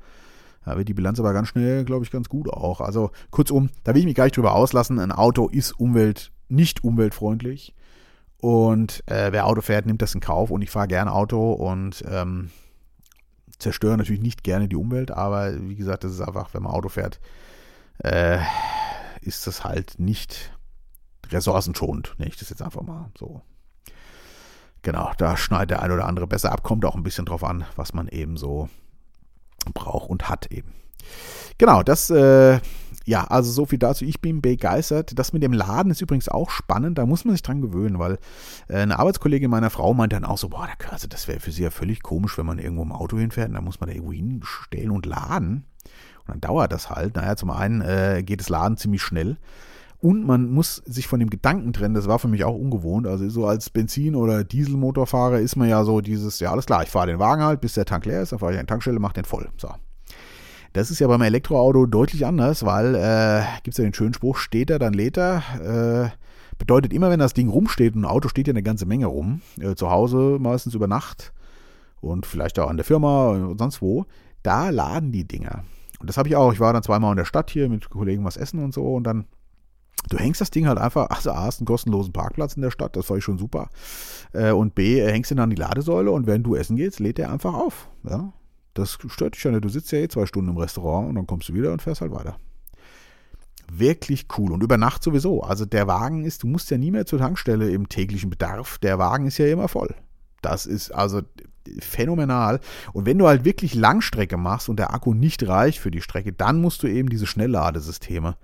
da 0.66 0.78
wird 0.78 0.88
die 0.88 0.94
Bilanz 0.94 1.20
aber 1.20 1.34
ganz 1.34 1.48
schnell, 1.48 1.84
glaube 1.84 2.06
ich, 2.06 2.12
ganz 2.12 2.30
gut 2.30 2.50
auch. 2.50 2.82
Also 2.82 3.12
kurzum, 3.32 3.70
da 3.84 3.94
will 3.94 4.02
ich 4.02 4.06
mich 4.06 4.16
gar 4.16 4.26
nicht 4.26 4.38
drüber 4.38 4.54
auslassen. 4.54 5.00
Ein 5.00 5.12
Auto 5.12 5.48
ist 5.48 5.72
umwelt, 5.80 6.32
nicht 6.48 6.84
umweltfreundlich. 6.84 7.74
Und 8.42 9.04
äh, 9.10 9.32
wer 9.32 9.48
Auto 9.48 9.62
fährt, 9.62 9.86
nimmt 9.86 10.02
das 10.02 10.16
in 10.16 10.22
Kauf. 10.22 10.50
Und 10.52 10.62
ich 10.62 10.70
fahre 10.70 10.88
gerne 10.88 11.12
Auto 11.12 11.52
und 11.52 12.04
ähm, 12.10 12.52
zerstöre 13.58 13.98
natürlich 13.98 14.22
nicht 14.22 14.44
gerne 14.44 14.68
die 14.68 14.76
Umwelt. 14.76 15.12
Aber 15.12 15.54
wie 15.68 15.76
gesagt, 15.76 16.04
das 16.04 16.14
ist 16.14 16.22
einfach, 16.22 16.54
wenn 16.54 16.64
man 16.64 16.72
Auto 16.72 16.90
fährt, 16.90 17.20
äh, 18.04 18.40
ist 19.22 19.46
das 19.48 19.64
halt 19.64 20.00
nicht 20.00 20.52
ressourcenschonend. 21.30 22.16
Nenne 22.18 22.30
ich 22.30 22.38
das 22.38 22.50
jetzt 22.50 22.62
einfach 22.62 22.82
mal 22.82 23.12
so. 23.18 23.42
Genau, 24.82 25.12
da 25.18 25.36
schneidet 25.36 25.72
der 25.72 25.82
ein 25.82 25.92
oder 25.92 26.06
andere 26.06 26.26
besser 26.26 26.54
ab. 26.54 26.64
Kommt 26.64 26.86
auch 26.86 26.96
ein 26.96 27.04
bisschen 27.04 27.26
drauf 27.26 27.44
an, 27.44 27.66
was 27.76 27.94
man 27.94 28.08
eben 28.08 28.38
so 28.38 28.70
braucht 29.74 30.10
und 30.10 30.30
hat 30.30 30.52
eben. 30.52 30.74
Genau, 31.58 31.84
das, 31.84 32.10
äh, 32.10 32.60
ja, 33.06 33.24
also 33.26 33.52
so 33.52 33.66
viel 33.66 33.80
dazu. 33.80 34.06
Ich 34.06 34.22
bin 34.22 34.42
begeistert. 34.42 35.18
Das 35.18 35.34
mit 35.34 35.44
dem 35.44 35.54
Laden 35.54 35.92
ist 35.92 36.02
übrigens 36.02 36.30
auch 36.30 36.50
spannend. 36.50 36.98
Da 36.98 37.06
muss 37.06 37.26
man 37.26 37.34
sich 37.34 37.42
dran 37.42 37.62
gewöhnen, 37.62 38.00
weil 38.00 38.20
äh, 38.68 38.78
eine 38.78 39.00
Arbeitskollegin 39.00 39.50
meiner 39.50 39.70
Frau 39.70 39.94
meinte 39.94 40.16
dann 40.16 40.26
auch 40.26 40.38
so, 40.38 40.50
boah, 40.50 40.68
also 40.90 41.08
das 41.08 41.28
wäre 41.28 41.40
für 41.40 41.52
sie 41.52 41.64
ja 41.64 41.72
völlig 41.72 42.04
komisch, 42.04 42.38
wenn 42.38 42.46
man 42.46 42.60
irgendwo 42.60 42.84
im 42.84 42.92
Auto 42.92 43.18
hinfährt 43.18 43.50
und 43.50 43.56
da 43.56 43.62
muss 43.62 43.80
man 43.80 43.90
da 43.90 43.96
irgendwo 43.96 44.14
hinstellen 44.14 44.92
und 44.92 45.06
laden. 45.06 45.66
Und 46.20 46.28
dann 46.28 46.42
dauert 46.42 46.72
das 46.72 46.90
halt. 46.90 47.16
Naja, 47.16 47.36
zum 47.36 47.50
einen 47.50 47.82
äh, 47.82 48.24
geht 48.24 48.42
das 48.42 48.50
Laden 48.50 48.78
ziemlich 48.78 49.02
schnell. 49.02 49.38
Und 50.02 50.26
man 50.26 50.50
muss 50.50 50.78
sich 50.86 51.08
von 51.08 51.20
dem 51.20 51.30
Gedanken 51.30 51.74
trennen, 51.74 51.94
das 51.94 52.08
war 52.08 52.20
für 52.20 52.30
mich 52.30 52.46
auch 52.46 52.56
ungewohnt. 52.56 53.06
Also 53.06 53.28
so 53.30 53.46
als 53.46 53.70
Benzin- 53.70 54.16
oder 54.16 54.46
Dieselmotorfahrer 54.46 55.40
ist 55.40 55.58
man 55.58 55.68
ja 55.68 55.84
so 55.84 56.00
dieses, 56.00 56.40
ja 56.40 56.52
alles 56.52 56.66
klar, 56.66 56.84
ich 56.84 56.90
fahre 56.90 57.08
den 57.08 57.20
Wagen 57.20 57.44
halt, 57.44 57.60
bis 57.60 57.74
der 57.74 57.84
Tank 57.84 58.06
leer 58.06 58.22
ist, 58.22 58.32
dann 58.32 58.40
fahre 58.40 58.54
ich 58.54 58.60
an 58.60 58.66
die 58.66 58.70
Tankstelle, 58.70 59.00
mache 59.00 59.16
den 59.16 59.26
voll. 59.26 59.50
So. 59.58 59.70
Das 60.74 60.92
ist 60.92 61.00
ja 61.00 61.08
beim 61.08 61.22
Elektroauto 61.22 61.86
deutlich 61.86 62.26
anders, 62.26 62.66
weil 62.66 62.96
äh, 62.96 63.44
gibt 63.64 63.74
es 63.74 63.78
ja 63.78 63.84
den 63.84 63.94
schönen 63.94 64.14
Spruch, 64.14 64.38
steht 64.38 64.70
er, 64.70 64.80
dann 64.80 64.94
lädt 64.94 65.18
er. 65.18 66.12
Äh, 66.12 66.18
bedeutet 66.60 66.94
immer, 66.94 67.10
wenn 67.10 67.20
das 67.20 67.34
Ding 67.34 67.50
rumsteht, 67.50 67.96
ein 67.96 68.06
Auto 68.06 68.28
steht 68.28 68.48
ja 68.48 68.52
eine 68.52 68.64
ganze 68.64 68.86
Menge 68.86 69.08
rum, 69.08 69.42
äh, 69.60 69.76
zu 69.76 69.90
Hause 69.90 70.38
meistens 70.40 70.76
über 70.76 70.88
Nacht 70.88 71.34
und 72.02 72.26
vielleicht 72.26 72.60
auch 72.60 72.70
an 72.70 72.78
der 72.78 72.86
Firma 72.86 73.30
und 73.30 73.58
sonst 73.58 73.82
wo, 73.82 74.06
da 74.44 74.70
laden 74.70 75.12
die 75.12 75.28
Dinger. 75.28 75.64
Und 76.00 76.10
das 76.10 76.18
habe 76.18 76.30
ich 76.30 76.36
auch. 76.36 76.54
Ich 76.54 76.60
war 76.60 76.72
dann 76.72 76.84
zweimal 76.84 77.12
in 77.12 77.18
der 77.18 77.26
Stadt 77.26 77.50
hier 77.50 77.68
mit 77.70 77.90
Kollegen 77.90 78.24
was 78.24 78.38
essen 78.38 78.64
und 78.64 78.74
so 78.74 78.94
und 78.94 79.04
dann 79.04 79.26
Du 80.10 80.18
hängst 80.18 80.40
das 80.40 80.50
Ding 80.50 80.66
halt 80.66 80.78
einfach, 80.78 81.10
also 81.10 81.32
A, 81.32 81.44
hast 81.44 81.60
einen 81.60 81.68
kostenlosen 81.68 82.14
Parkplatz 82.14 82.56
in 82.56 82.62
der 82.62 82.72
Stadt, 82.72 82.96
das 82.96 83.10
war 83.10 83.18
ich 83.18 83.24
schon 83.24 83.38
super. 83.38 83.70
Äh, 84.32 84.52
und 84.52 84.74
B, 84.76 85.02
hängst 85.02 85.32
ihn 85.32 85.40
an 85.40 85.50
die 85.50 85.58
Ladesäule 85.58 86.12
und 86.12 86.26
wenn 86.26 86.42
du 86.42 86.56
essen 86.56 86.78
gehst, 86.78 87.00
lädt 87.00 87.20
er 87.20 87.32
einfach 87.32 87.54
auf. 87.54 87.90
Ja? 88.10 88.32
Das 88.80 88.98
stört 89.08 89.36
dich 89.36 89.44
ja 89.44 89.52
nicht. 89.52 89.64
Du 89.64 89.70
sitzt 89.70 89.92
ja 89.92 90.00
eh 90.00 90.08
zwei 90.08 90.26
Stunden 90.26 90.50
im 90.52 90.58
Restaurant 90.58 91.10
und 91.10 91.16
dann 91.16 91.28
kommst 91.28 91.50
du 91.50 91.54
wieder 91.54 91.72
und 91.72 91.82
fährst 91.82 92.02
halt 92.02 92.12
weiter. 92.12 92.38
Wirklich 93.72 94.28
cool. 94.38 94.52
Und 94.52 94.64
über 94.64 94.78
Nacht 94.78 95.04
sowieso. 95.04 95.44
Also 95.44 95.66
der 95.66 95.88
Wagen 95.88 96.26
ist, 96.26 96.44
du 96.44 96.48
musst 96.48 96.72
ja 96.72 96.78
nie 96.78 96.92
mehr 96.92 97.06
zur 97.06 97.20
Tankstelle 97.20 97.70
im 97.70 97.88
täglichen 97.88 98.30
Bedarf. 98.30 98.80
Der 98.80 98.98
Wagen 98.98 99.28
ist 99.28 99.38
ja 99.38 99.48
immer 99.48 99.68
voll. 99.68 99.94
Das 100.42 100.66
ist 100.66 100.92
also 100.92 101.22
phänomenal. 101.80 102.60
Und 102.94 103.06
wenn 103.06 103.18
du 103.20 103.28
halt 103.28 103.46
wirklich 103.46 103.76
Langstrecke 103.76 104.38
machst 104.38 104.70
und 104.70 104.78
der 104.78 104.94
Akku 104.94 105.14
nicht 105.14 105.48
reicht 105.48 105.80
für 105.80 105.92
die 105.92 106.02
Strecke, 106.02 106.34
dann 106.34 106.62
musst 106.62 106.82
du 106.84 106.88
eben 106.88 107.10
diese 107.10 107.28
Schnellladesysteme 107.28 108.38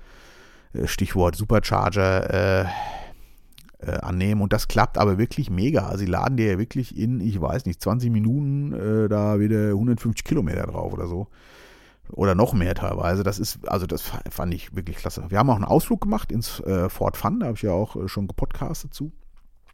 äh, 0.73 0.88
Stichwort 0.88 1.36
Supercharger 1.36 2.63
äh, 2.63 2.65
äh, 3.79 3.91
annehmen. 3.91 4.41
Und 4.41 4.53
das 4.53 4.67
klappt 4.67 4.97
aber 4.97 5.17
wirklich 5.17 5.49
mega. 5.49 5.88
Also 5.88 5.99
sie 5.99 6.05
laden 6.05 6.38
dir 6.38 6.51
ja 6.51 6.59
wirklich 6.59 6.97
in, 6.97 7.19
ich 7.21 7.39
weiß 7.39 7.65
nicht, 7.65 7.81
20 7.81 8.11
Minuten 8.11 8.73
äh, 8.73 9.09
da 9.09 9.39
wieder 9.39 9.69
150 9.69 10.23
Kilometer 10.23 10.67
drauf 10.67 10.93
oder 10.93 11.07
so. 11.07 11.27
Oder 12.11 12.35
noch 12.35 12.53
mehr 12.53 12.75
teilweise. 12.75 13.23
Das 13.23 13.39
ist, 13.39 13.67
also 13.67 13.88
das 13.88 14.03
fand 14.29 14.53
ich 14.53 14.75
wirklich 14.75 14.97
klasse. 14.97 15.25
Wir 15.29 15.39
haben 15.39 15.49
auch 15.49 15.55
einen 15.55 15.65
Ausflug 15.65 16.01
gemacht 16.01 16.31
ins 16.31 16.59
äh, 16.61 16.89
Fort 16.89 17.17
Fun, 17.17 17.39
da 17.39 17.47
habe 17.47 17.57
ich 17.57 17.63
ja 17.63 17.71
auch 17.71 17.95
äh, 17.95 18.07
schon 18.07 18.27
gepodcastet 18.27 18.93
zu. 18.93 19.11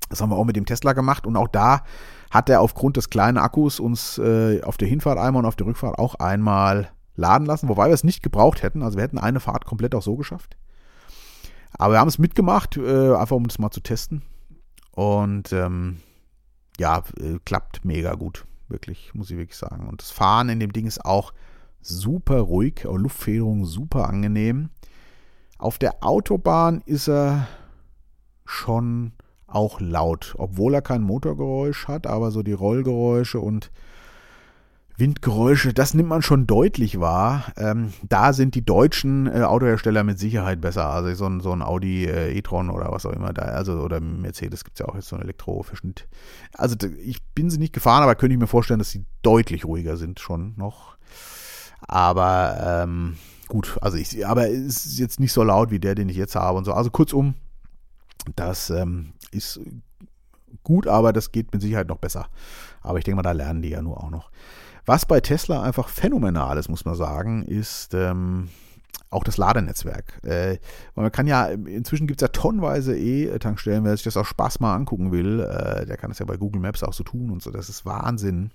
Das 0.10 0.22
haben 0.22 0.30
wir 0.30 0.38
auch 0.38 0.46
mit 0.46 0.56
dem 0.56 0.66
Tesla 0.66 0.94
gemacht 0.94 1.26
und 1.26 1.36
auch 1.38 1.48
da 1.48 1.84
hat 2.30 2.50
er 2.50 2.62
aufgrund 2.62 2.98
des 2.98 3.10
kleinen 3.10 3.38
Akkus 3.38 3.80
uns 3.80 4.18
äh, 4.18 4.62
auf 4.62 4.78
der 4.78 4.88
Hinfahrt 4.88 5.18
einmal 5.18 5.42
und 5.42 5.48
auf 5.48 5.56
der 5.56 5.68
Rückfahrt 5.68 6.00
auch 6.00 6.16
einmal 6.16 6.90
laden 7.16 7.46
lassen, 7.46 7.70
wobei 7.70 7.88
wir 7.88 7.94
es 7.94 8.04
nicht 8.04 8.24
gebraucht 8.24 8.64
hätten. 8.64 8.82
Also 8.82 8.98
wir 8.98 9.04
hätten 9.04 9.20
eine 9.20 9.40
Fahrt 9.40 9.66
komplett 9.66 9.96
auch 9.96 10.02
so 10.02 10.16
geschafft. 10.16 10.58
Aber 11.78 11.94
wir 11.94 12.00
haben 12.00 12.08
es 12.08 12.20
mitgemacht, 12.20 12.78
äh, 12.78 13.16
einfach 13.16 13.36
um 13.36 13.48
das 13.48 13.60
mal 13.60 13.72
zu 13.72 13.82
testen. 13.82 14.22
Und 14.92 15.54
ähm, 15.54 15.98
ja, 16.78 17.04
äh, 17.20 17.40
klappt 17.46 17.86
mega 17.86 18.14
gut. 18.16 18.46
Wirklich, 18.68 19.14
muss 19.14 19.30
ich 19.30 19.38
wirklich 19.38 19.58
sagen. 19.58 19.88
Und 19.88 20.02
das 20.02 20.12
Fahren 20.12 20.50
in 20.50 20.60
dem 20.60 20.74
Ding 20.74 20.86
ist 20.86 21.06
auch 21.06 21.34
super 21.82 22.40
ruhig, 22.40 22.86
auch 22.86 22.98
Luftfederung 22.98 23.66
super 23.66 24.08
angenehm. 24.08 24.70
Auf 25.58 25.78
der 25.78 26.04
Autobahn 26.04 26.82
ist 26.86 27.08
er 27.08 27.48
schon 28.46 29.14
auch 29.48 29.80
laut, 29.80 30.36
obwohl 30.38 30.74
er 30.74 30.82
kein 30.82 31.04
Motorgeräusch 31.04 31.88
hat, 31.88 32.08
aber 32.08 32.32
so 32.32 32.42
die 32.42 32.54
Rollgeräusche 32.54 33.40
und 33.40 33.72
Windgeräusche, 35.02 35.74
das 35.74 35.96
nimmt 35.96 36.08
man 36.08 36.22
schon 36.22 36.46
deutlich 36.46 37.00
wahr. 37.00 37.52
Ähm, 37.58 37.92
da 38.08 38.34
sind 38.34 38.54
die 38.54 38.64
deutschen 38.64 39.26
äh, 39.26 39.42
Autohersteller 39.42 40.04
mit 40.04 40.20
Sicherheit 40.20 40.62
besser. 40.62 40.90
Also 40.90 41.14
so 41.16 41.26
ein, 41.26 41.42
so 41.42 41.52
ein 41.52 41.64
Audi 41.64 42.06
äh, 42.06 42.38
e-tron 42.38 42.70
oder 42.70 42.92
was 42.92 43.06
auch 43.08 43.12
immer 43.12 43.34
da, 43.34 43.42
also 43.42 43.80
oder 43.80 44.00
Mercedes 44.00 44.64
gibt 44.64 44.80
es 44.80 44.86
ja 44.86 44.88
auch 44.88 44.96
jetzt 44.96 45.08
so 45.08 45.16
ein 45.16 45.24
Elektroverschnitt. 45.24 46.08
Also 46.54 46.76
ich 47.04 47.22
bin 47.34 47.50
sie 47.50 47.58
nicht 47.58 47.74
gefahren, 47.74 48.04
aber 48.04 48.14
könnte 48.16 48.36
ich 48.36 48.40
mir 48.40 48.48
vorstellen, 48.48 48.78
dass 48.80 48.92
sie 48.92 49.04
deutlich 49.24 49.66
ruhiger 49.66 49.98
sind 49.98 50.20
schon 50.20 50.54
noch. 50.56 50.98
Aber 51.82 52.84
ähm, 52.84 53.18
gut, 53.48 53.80
also 53.82 53.98
ich, 53.98 54.26
aber 54.28 54.50
es 54.50 54.86
ist 54.86 55.00
jetzt 55.00 55.20
nicht 55.20 55.34
so 55.34 55.44
laut 55.44 55.72
wie 55.72 55.80
der, 55.80 55.96
den 55.96 56.10
ich 56.10 56.18
jetzt 56.18 56.36
habe 56.36 56.60
und 56.60 56.66
so. 56.66 56.74
Also 56.74 56.92
kurzum, 56.92 57.34
das 58.36 58.70
ähm, 58.70 59.14
ist 59.32 59.60
gut, 60.62 60.86
aber 60.86 61.12
das 61.12 61.32
geht 61.32 61.52
mit 61.54 61.62
Sicherheit 61.64 61.88
noch 61.88 61.98
besser. 61.98 62.28
Aber 62.82 63.00
ich 63.00 63.04
denke 63.04 63.16
mal, 63.16 63.24
da 63.24 63.32
lernen 63.32 63.64
die 63.64 63.70
ja 63.70 63.82
nur 63.82 64.04
auch 64.04 64.12
noch. 64.12 64.30
Was 64.86 65.06
bei 65.06 65.22
Tesla 65.22 65.62
einfach 65.62 65.89
phänomenal 65.89 66.58
ist, 66.58 66.70
muss 66.70 66.86
man 66.86 66.96
sagen, 66.96 67.44
ist 67.44 67.94
ähm, 67.94 68.50
auch 69.12 69.24
das 69.24 69.38
Ladenetzwerk. 69.38 70.20
Äh, 70.24 70.58
man 70.96 71.12
kann 71.12 71.28
ja, 71.28 71.46
inzwischen 71.46 72.08
gibt 72.08 72.22
es 72.22 72.26
ja 72.26 72.30
tonnenweise 72.30 72.98
E-Tankstellen, 72.98 73.84
wer 73.84 73.96
sich 73.96 74.04
das 74.04 74.17
auch 74.17 74.26
Spaß 74.26 74.60
mal 74.60 74.74
angucken 74.74 75.12
will, 75.12 75.41
äh, 75.41 75.86
der 75.86 75.98
kann 75.98 76.10
das 76.10 76.20
ja 76.20 76.26
bei 76.26 76.38
Google 76.38 76.62
Maps 76.62 76.82
auch 76.82 76.94
so 76.94 77.04
tun 77.04 77.30
und 77.30 77.44
so. 77.44 77.52
Das 77.52 77.70
ist 77.70 77.86
Wahnsinn, 77.86 78.52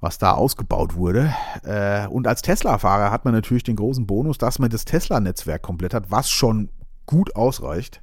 was 0.00 0.18
da 0.18 0.32
ausgebaut 0.32 0.94
wurde. 0.94 1.32
Äh, 1.62 2.06
und 2.08 2.26
als 2.26 2.42
Tesla-Fahrer 2.42 3.10
hat 3.10 3.24
man 3.24 3.34
natürlich 3.34 3.62
den 3.62 3.76
großen 3.76 4.06
Bonus, 4.06 4.38
dass 4.38 4.58
man 4.58 4.70
das 4.70 4.86
Tesla-Netzwerk 4.86 5.62
komplett 5.62 5.94
hat, 5.94 6.10
was 6.10 6.30
schon 6.30 6.70
gut 7.04 7.36
ausreicht, 7.36 8.02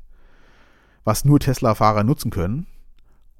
was 1.04 1.26
nur 1.26 1.40
Tesla-Fahrer 1.40 2.04
nutzen 2.04 2.32
können. 2.32 2.68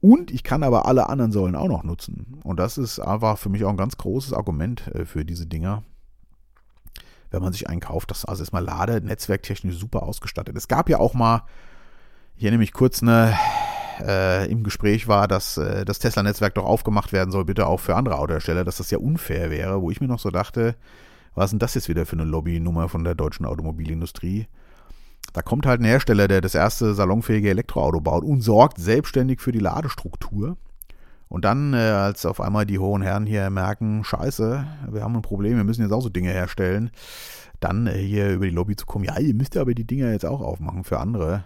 Und 0.04 0.32
ich 0.32 0.44
kann 0.44 0.64
aber 0.64 0.86
alle 0.86 1.08
anderen 1.08 1.32
Säulen 1.32 1.56
auch 1.56 1.70
noch 1.70 1.86
nutzen. 1.86 2.42
Und 2.44 2.60
das 2.60 2.78
ist 2.78 3.00
einfach 3.00 3.38
für 3.38 3.48
mich 3.48 3.64
auch 3.64 3.70
ein 3.70 3.78
ganz 3.78 3.96
großes 3.96 4.34
Argument 4.34 4.86
äh, 4.94 5.06
für 5.06 5.24
diese 5.24 5.48
Dinger. 5.48 5.84
Wenn 7.32 7.42
man 7.42 7.54
sich 7.54 7.70
einkauft, 7.70 8.12
das 8.12 8.26
also 8.26 8.44
ist 8.44 8.52
mal 8.52 8.60
Lade, 8.60 9.00
netzwerktechnisch 9.00 9.78
super 9.78 10.04
ausgestattet. 10.04 10.58
Es 10.58 10.68
gab 10.68 10.90
ja 10.90 11.00
auch 11.00 11.14
mal, 11.14 11.44
hier 12.36 12.52
nämlich 12.52 12.74
kurz 12.74 13.02
eine, 13.02 13.34
äh, 14.02 14.52
im 14.52 14.66
Gespräch 14.66 15.08
war, 15.08 15.30
dass 15.30 15.56
äh, 15.56 15.86
das 15.86 16.00
Tesla-Netzwerk 16.00 16.56
doch 16.56 16.66
aufgemacht 16.66 17.14
werden 17.14 17.32
soll, 17.32 17.46
bitte 17.46 17.66
auch 17.68 17.80
für 17.80 17.96
andere 17.96 18.18
Autohersteller, 18.18 18.66
dass 18.66 18.78
das 18.78 18.92
ja 18.92 18.98
unfair 18.98 19.52
wäre, 19.52 19.82
wo 19.82 19.90
ich 19.90 20.02
mir 20.02 20.08
noch 20.08 20.20
so 20.20 20.32
dachte, 20.32 20.76
was 21.34 21.46
ist 21.46 21.52
denn 21.52 21.60
das 21.60 21.76
jetzt 21.76 21.88
wieder 21.88 22.06
für 22.06 22.18
eine 22.18 22.26
Lobbynummer 22.26 22.90
von 22.90 23.06
der 23.06 23.16
deutschen 23.16 23.46
Automobilindustrie? 23.46 24.48
Da 25.34 25.42
kommt 25.42 25.66
halt 25.66 25.82
ein 25.82 25.86
Hersteller, 25.86 26.28
der 26.28 26.42
das 26.42 26.56
erste 26.56 26.94
salonfähige 26.94 27.50
Elektroauto 27.50 28.00
baut 28.00 28.24
und 28.24 28.42
sorgt 28.42 28.78
selbstständig 28.80 29.42
für 29.42 29.52
die 29.52 29.60
Ladestruktur. 29.60 30.58
Und 31.28 31.46
dann, 31.46 31.74
äh, 31.74 31.78
als 31.78 32.28
auf 32.28 32.40
einmal 32.40 32.68
die 32.68 32.78
hohen 32.78 33.02
Herren 33.02 33.26
hier 33.26 33.50
merken, 33.50 34.04
scheiße, 34.04 34.68
wir 34.92 35.02
haben 35.02 35.16
ein 35.16 35.24
Problem, 35.24 35.58
wir 35.58 35.64
müssen 35.64 35.82
jetzt 35.82 35.92
auch 35.92 36.04
so 36.04 36.10
Dinge 36.10 36.30
herstellen, 36.30 36.92
dann 37.60 37.88
äh, 37.88 37.94
hier 37.94 38.32
über 38.32 38.46
die 38.46 38.52
Lobby 38.52 38.76
zu 38.76 38.86
kommen, 38.86 39.06
ja, 39.06 39.18
ihr 39.18 39.34
müsst 39.34 39.58
aber 39.58 39.74
die 39.74 39.88
Dinger 39.88 40.12
jetzt 40.12 40.26
auch 40.26 40.42
aufmachen 40.42 40.84
für 40.84 41.00
andere. 41.00 41.46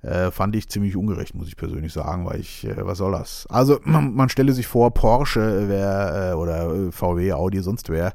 Äh, 0.00 0.30
fand 0.30 0.56
ich 0.56 0.70
ziemlich 0.70 0.96
ungerecht, 0.96 1.34
muss 1.34 1.48
ich 1.48 1.58
persönlich 1.58 1.92
sagen, 1.92 2.24
weil 2.24 2.40
ich, 2.40 2.66
äh, 2.66 2.86
was 2.86 2.96
soll 2.96 3.12
das? 3.12 3.46
Also, 3.50 3.78
man, 3.84 4.14
man 4.14 4.30
stelle 4.30 4.54
sich 4.54 4.66
vor, 4.66 4.94
Porsche 4.94 5.68
wär, 5.68 6.30
äh, 6.30 6.34
oder 6.34 6.90
VW, 6.90 7.34
Audi, 7.34 7.60
sonst 7.60 7.90
wer, 7.90 8.14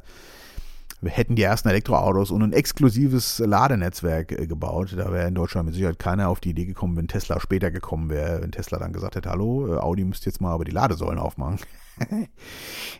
hätten 1.04 1.36
die 1.36 1.44
ersten 1.44 1.70
Elektroautos 1.70 2.32
und 2.32 2.42
ein 2.42 2.54
exklusives 2.54 3.40
Ladenetzwerk 3.40 4.32
äh, 4.32 4.48
gebaut. 4.48 4.96
Da 4.98 5.12
wäre 5.12 5.28
in 5.28 5.36
Deutschland 5.36 5.68
mit 5.68 5.76
Sicherheit 5.76 6.00
keiner 6.00 6.30
auf 6.30 6.40
die 6.40 6.52
Idee 6.52 6.66
gekommen, 6.66 6.96
wenn 6.96 7.08
Tesla 7.08 7.40
später 7.40 7.72
gekommen 7.72 8.10
wäre, 8.10 8.42
wenn 8.42 8.52
Tesla 8.52 8.80
dann 8.80 8.94
gesagt 8.94 9.16
hätte, 9.16 9.30
hallo, 9.30 9.76
äh, 9.76 9.78
Audi 9.78 10.04
müsst 10.04 10.26
jetzt 10.26 10.42
mal 10.42 10.54
aber 10.54 10.66
die 10.66 10.72
Ladesäulen 10.72 11.20
aufmachen. 11.20 11.60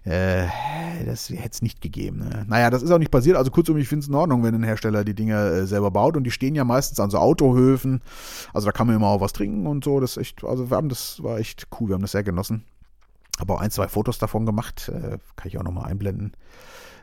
äh, 0.06 0.48
das 1.06 1.30
hätte 1.30 1.50
es 1.52 1.62
nicht 1.62 1.82
gegeben. 1.82 2.20
Ne? 2.20 2.46
Naja, 2.48 2.70
das 2.70 2.82
ist 2.82 2.92
auch 2.92 2.98
nicht 2.98 3.12
passiert. 3.12 3.38
Also 3.38 3.52
kurzum, 3.52 3.78
ich 3.78 3.88
finde 3.88 4.04
es 4.04 4.08
in 4.08 4.16
Ordnung, 4.16 4.44
wenn 4.44 4.56
ein 4.56 4.64
Hersteller 4.64 5.04
die 5.04 5.16
Dinge 5.16 5.36
äh, 5.36 5.66
selber 5.66 5.92
baut. 5.92 6.16
Und 6.16 6.24
die 6.24 6.32
stehen 6.32 6.56
ja 6.56 6.64
meistens 6.64 7.00
an 7.00 7.10
so 7.10 7.18
Autohöfen. 7.18 8.02
Also 8.54 8.66
da 8.66 8.72
kann 8.72 8.88
man 8.88 8.96
immer 8.96 9.08
auch 9.08 9.22
was 9.22 9.34
trinken 9.34 9.68
und 9.68 9.84
so. 9.84 10.00
Das 10.00 10.12
ist 10.12 10.18
echt, 10.18 10.44
also 10.44 10.70
wir 10.70 10.78
haben 10.78 10.90
das 10.90 11.22
war 11.24 11.40
echt 11.40 11.68
cool. 11.80 11.90
Wir 11.90 11.96
haben 11.96 12.02
das 12.02 12.12
sehr 12.12 12.24
genossen. 12.24 12.64
Habe 13.40 13.54
auch 13.54 13.60
ein, 13.60 13.72
zwei 13.72 13.90
Fotos 13.90 14.18
davon 14.18 14.46
gemacht. 14.46 14.90
Kann 14.90 15.48
ich 15.48 15.58
auch 15.58 15.64
nochmal 15.64 15.92
einblenden. 15.92 16.32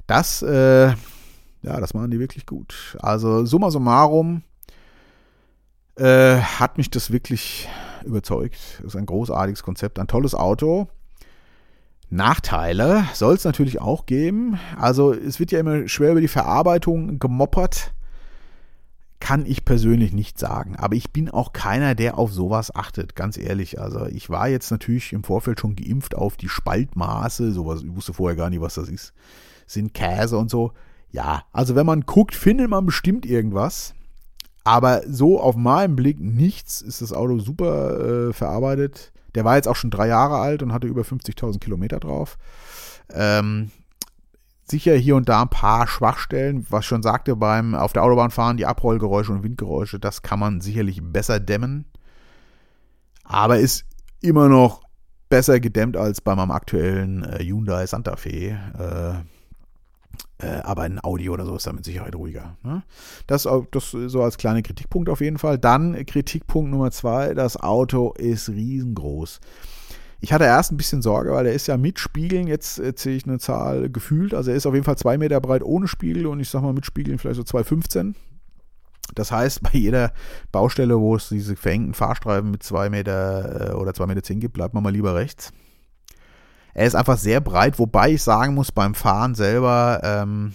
Das, 0.06 0.42
äh, 0.42 0.88
ja, 0.88 1.80
das 1.80 1.94
machen 1.94 2.10
die 2.10 2.18
wirklich 2.18 2.46
gut. 2.46 2.96
Also 3.00 3.44
summa 3.44 3.70
summarum 3.70 4.42
äh, 5.96 6.36
hat 6.36 6.78
mich 6.78 6.90
das 6.90 7.10
wirklich 7.10 7.68
überzeugt. 8.04 8.82
Ist 8.84 8.96
ein 8.96 9.06
großartiges 9.06 9.62
Konzept, 9.62 9.98
ein 9.98 10.08
tolles 10.08 10.34
Auto. 10.34 10.88
Nachteile 12.10 13.04
soll 13.14 13.34
es 13.34 13.44
natürlich 13.44 13.80
auch 13.80 14.04
geben. 14.04 14.58
Also 14.78 15.14
es 15.14 15.40
wird 15.40 15.50
ja 15.50 15.60
immer 15.60 15.88
schwer 15.88 16.10
über 16.10 16.20
die 16.20 16.28
Verarbeitung 16.28 17.18
gemoppert. 17.18 17.92
Kann 19.22 19.46
ich 19.46 19.64
persönlich 19.64 20.12
nicht 20.12 20.36
sagen. 20.36 20.74
Aber 20.74 20.96
ich 20.96 21.12
bin 21.12 21.30
auch 21.30 21.52
keiner, 21.52 21.94
der 21.94 22.18
auf 22.18 22.32
sowas 22.32 22.74
achtet, 22.74 23.14
ganz 23.14 23.38
ehrlich. 23.38 23.80
Also 23.80 24.06
ich 24.06 24.30
war 24.30 24.48
jetzt 24.48 24.72
natürlich 24.72 25.12
im 25.12 25.22
Vorfeld 25.22 25.60
schon 25.60 25.76
geimpft 25.76 26.16
auf 26.16 26.36
die 26.36 26.48
Spaltmaße. 26.48 27.52
Sowas, 27.52 27.84
ich 27.84 27.94
wusste 27.94 28.14
vorher 28.14 28.36
gar 28.36 28.50
nicht, 28.50 28.60
was 28.60 28.74
das 28.74 28.88
ist. 28.88 29.12
Sind 29.64 29.94
Käse 29.94 30.36
und 30.36 30.50
so. 30.50 30.72
Ja, 31.12 31.44
also 31.52 31.76
wenn 31.76 31.86
man 31.86 32.00
guckt, 32.00 32.34
findet 32.34 32.68
man 32.68 32.84
bestimmt 32.84 33.24
irgendwas. 33.24 33.94
Aber 34.64 35.02
so 35.06 35.40
auf 35.40 35.54
meinem 35.54 35.94
Blick 35.94 36.18
nichts 36.18 36.82
ist 36.82 37.00
das 37.00 37.12
Auto 37.12 37.38
super 37.38 38.00
äh, 38.00 38.32
verarbeitet. 38.32 39.12
Der 39.36 39.44
war 39.44 39.54
jetzt 39.54 39.68
auch 39.68 39.76
schon 39.76 39.92
drei 39.92 40.08
Jahre 40.08 40.38
alt 40.38 40.64
und 40.64 40.72
hatte 40.72 40.88
über 40.88 41.02
50.000 41.02 41.60
Kilometer 41.60 42.00
drauf. 42.00 42.38
Ähm, 43.08 43.70
sicher 44.64 44.94
hier 44.94 45.16
und 45.16 45.28
da 45.28 45.42
ein 45.42 45.48
paar 45.48 45.86
Schwachstellen, 45.86 46.66
was 46.70 46.80
ich 46.80 46.86
schon 46.86 47.02
sagte, 47.02 47.36
beim 47.36 47.74
auf 47.74 47.92
der 47.92 48.02
Autobahn 48.02 48.30
fahren, 48.30 48.56
die 48.56 48.66
Abrollgeräusche 48.66 49.32
und 49.32 49.42
Windgeräusche, 49.42 49.98
das 49.98 50.22
kann 50.22 50.38
man 50.38 50.60
sicherlich 50.60 51.00
besser 51.02 51.40
dämmen. 51.40 51.84
Aber 53.24 53.58
ist 53.58 53.84
immer 54.20 54.48
noch 54.48 54.82
besser 55.28 55.60
gedämmt 55.60 55.96
als 55.96 56.20
bei 56.20 56.34
meinem 56.34 56.50
aktuellen 56.50 57.24
äh, 57.24 57.42
Hyundai 57.42 57.86
Santa 57.86 58.16
Fe. 58.16 58.58
Äh, 58.78 59.24
äh, 60.46 60.60
aber 60.62 60.82
ein 60.82 61.02
Audi 61.02 61.30
oder 61.30 61.46
so 61.46 61.56
ist 61.56 61.66
da 61.66 61.72
mit 61.72 61.84
Sicherheit 61.84 62.14
ruhiger. 62.14 62.56
Ne? 62.62 62.82
Das, 63.26 63.48
das 63.70 63.90
so 63.90 64.22
als 64.22 64.36
kleiner 64.36 64.62
Kritikpunkt 64.62 65.08
auf 65.08 65.20
jeden 65.20 65.38
Fall. 65.38 65.58
Dann 65.58 66.04
Kritikpunkt 66.04 66.70
Nummer 66.70 66.90
zwei, 66.90 67.34
das 67.34 67.56
Auto 67.56 68.12
ist 68.12 68.48
riesengroß. 68.50 69.40
Ich 70.24 70.32
hatte 70.32 70.44
erst 70.44 70.70
ein 70.70 70.76
bisschen 70.76 71.02
Sorge, 71.02 71.32
weil 71.32 71.42
der 71.42 71.52
ist 71.52 71.66
ja 71.66 71.76
mit 71.76 71.98
Spiegeln, 71.98 72.46
jetzt 72.46 72.78
erzähle 72.78 73.16
ich 73.16 73.26
eine 73.26 73.40
Zahl 73.40 73.90
gefühlt, 73.90 74.34
also 74.34 74.52
er 74.52 74.56
ist 74.56 74.66
auf 74.66 74.72
jeden 74.72 74.84
Fall 74.84 74.96
zwei 74.96 75.18
Meter 75.18 75.40
breit 75.40 75.64
ohne 75.64 75.88
Spiegel 75.88 76.28
und 76.28 76.38
ich 76.38 76.48
sag 76.48 76.62
mal 76.62 76.72
mit 76.72 76.86
Spiegeln 76.86 77.18
vielleicht 77.18 77.44
so 77.44 77.58
2,15. 77.58 78.14
Das 79.16 79.32
heißt, 79.32 79.62
bei 79.62 79.70
jeder 79.72 80.12
Baustelle, 80.52 81.00
wo 81.00 81.16
es 81.16 81.28
diese 81.28 81.56
verhängten 81.56 81.92
Fahrstreifen 81.94 82.52
mit 82.52 82.62
zwei 82.62 82.88
Meter 82.88 83.70
äh, 83.70 83.74
oder 83.74 83.94
zwei 83.94 84.06
Meter 84.06 84.22
zehn 84.22 84.38
gibt, 84.38 84.54
bleibt 84.54 84.74
man 84.74 84.84
mal 84.84 84.92
lieber 84.92 85.16
rechts. 85.16 85.52
Er 86.72 86.86
ist 86.86 86.94
einfach 86.94 87.18
sehr 87.18 87.40
breit, 87.40 87.80
wobei 87.80 88.12
ich 88.12 88.22
sagen 88.22 88.54
muss, 88.54 88.70
beim 88.70 88.94
Fahren 88.94 89.34
selber 89.34 90.02
ähm, 90.04 90.54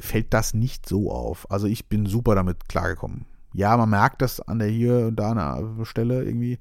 fällt 0.00 0.34
das 0.34 0.52
nicht 0.52 0.88
so 0.88 1.12
auf. 1.12 1.48
Also 1.48 1.68
ich 1.68 1.88
bin 1.88 2.06
super 2.06 2.34
damit 2.34 2.68
klargekommen. 2.68 3.24
Ja, 3.54 3.76
man 3.76 3.90
merkt 3.90 4.20
das 4.20 4.40
an 4.40 4.58
der 4.58 4.68
hier 4.68 5.06
und 5.06 5.16
da 5.16 5.30
an 5.30 5.84
Stelle 5.84 6.24
irgendwie. 6.24 6.58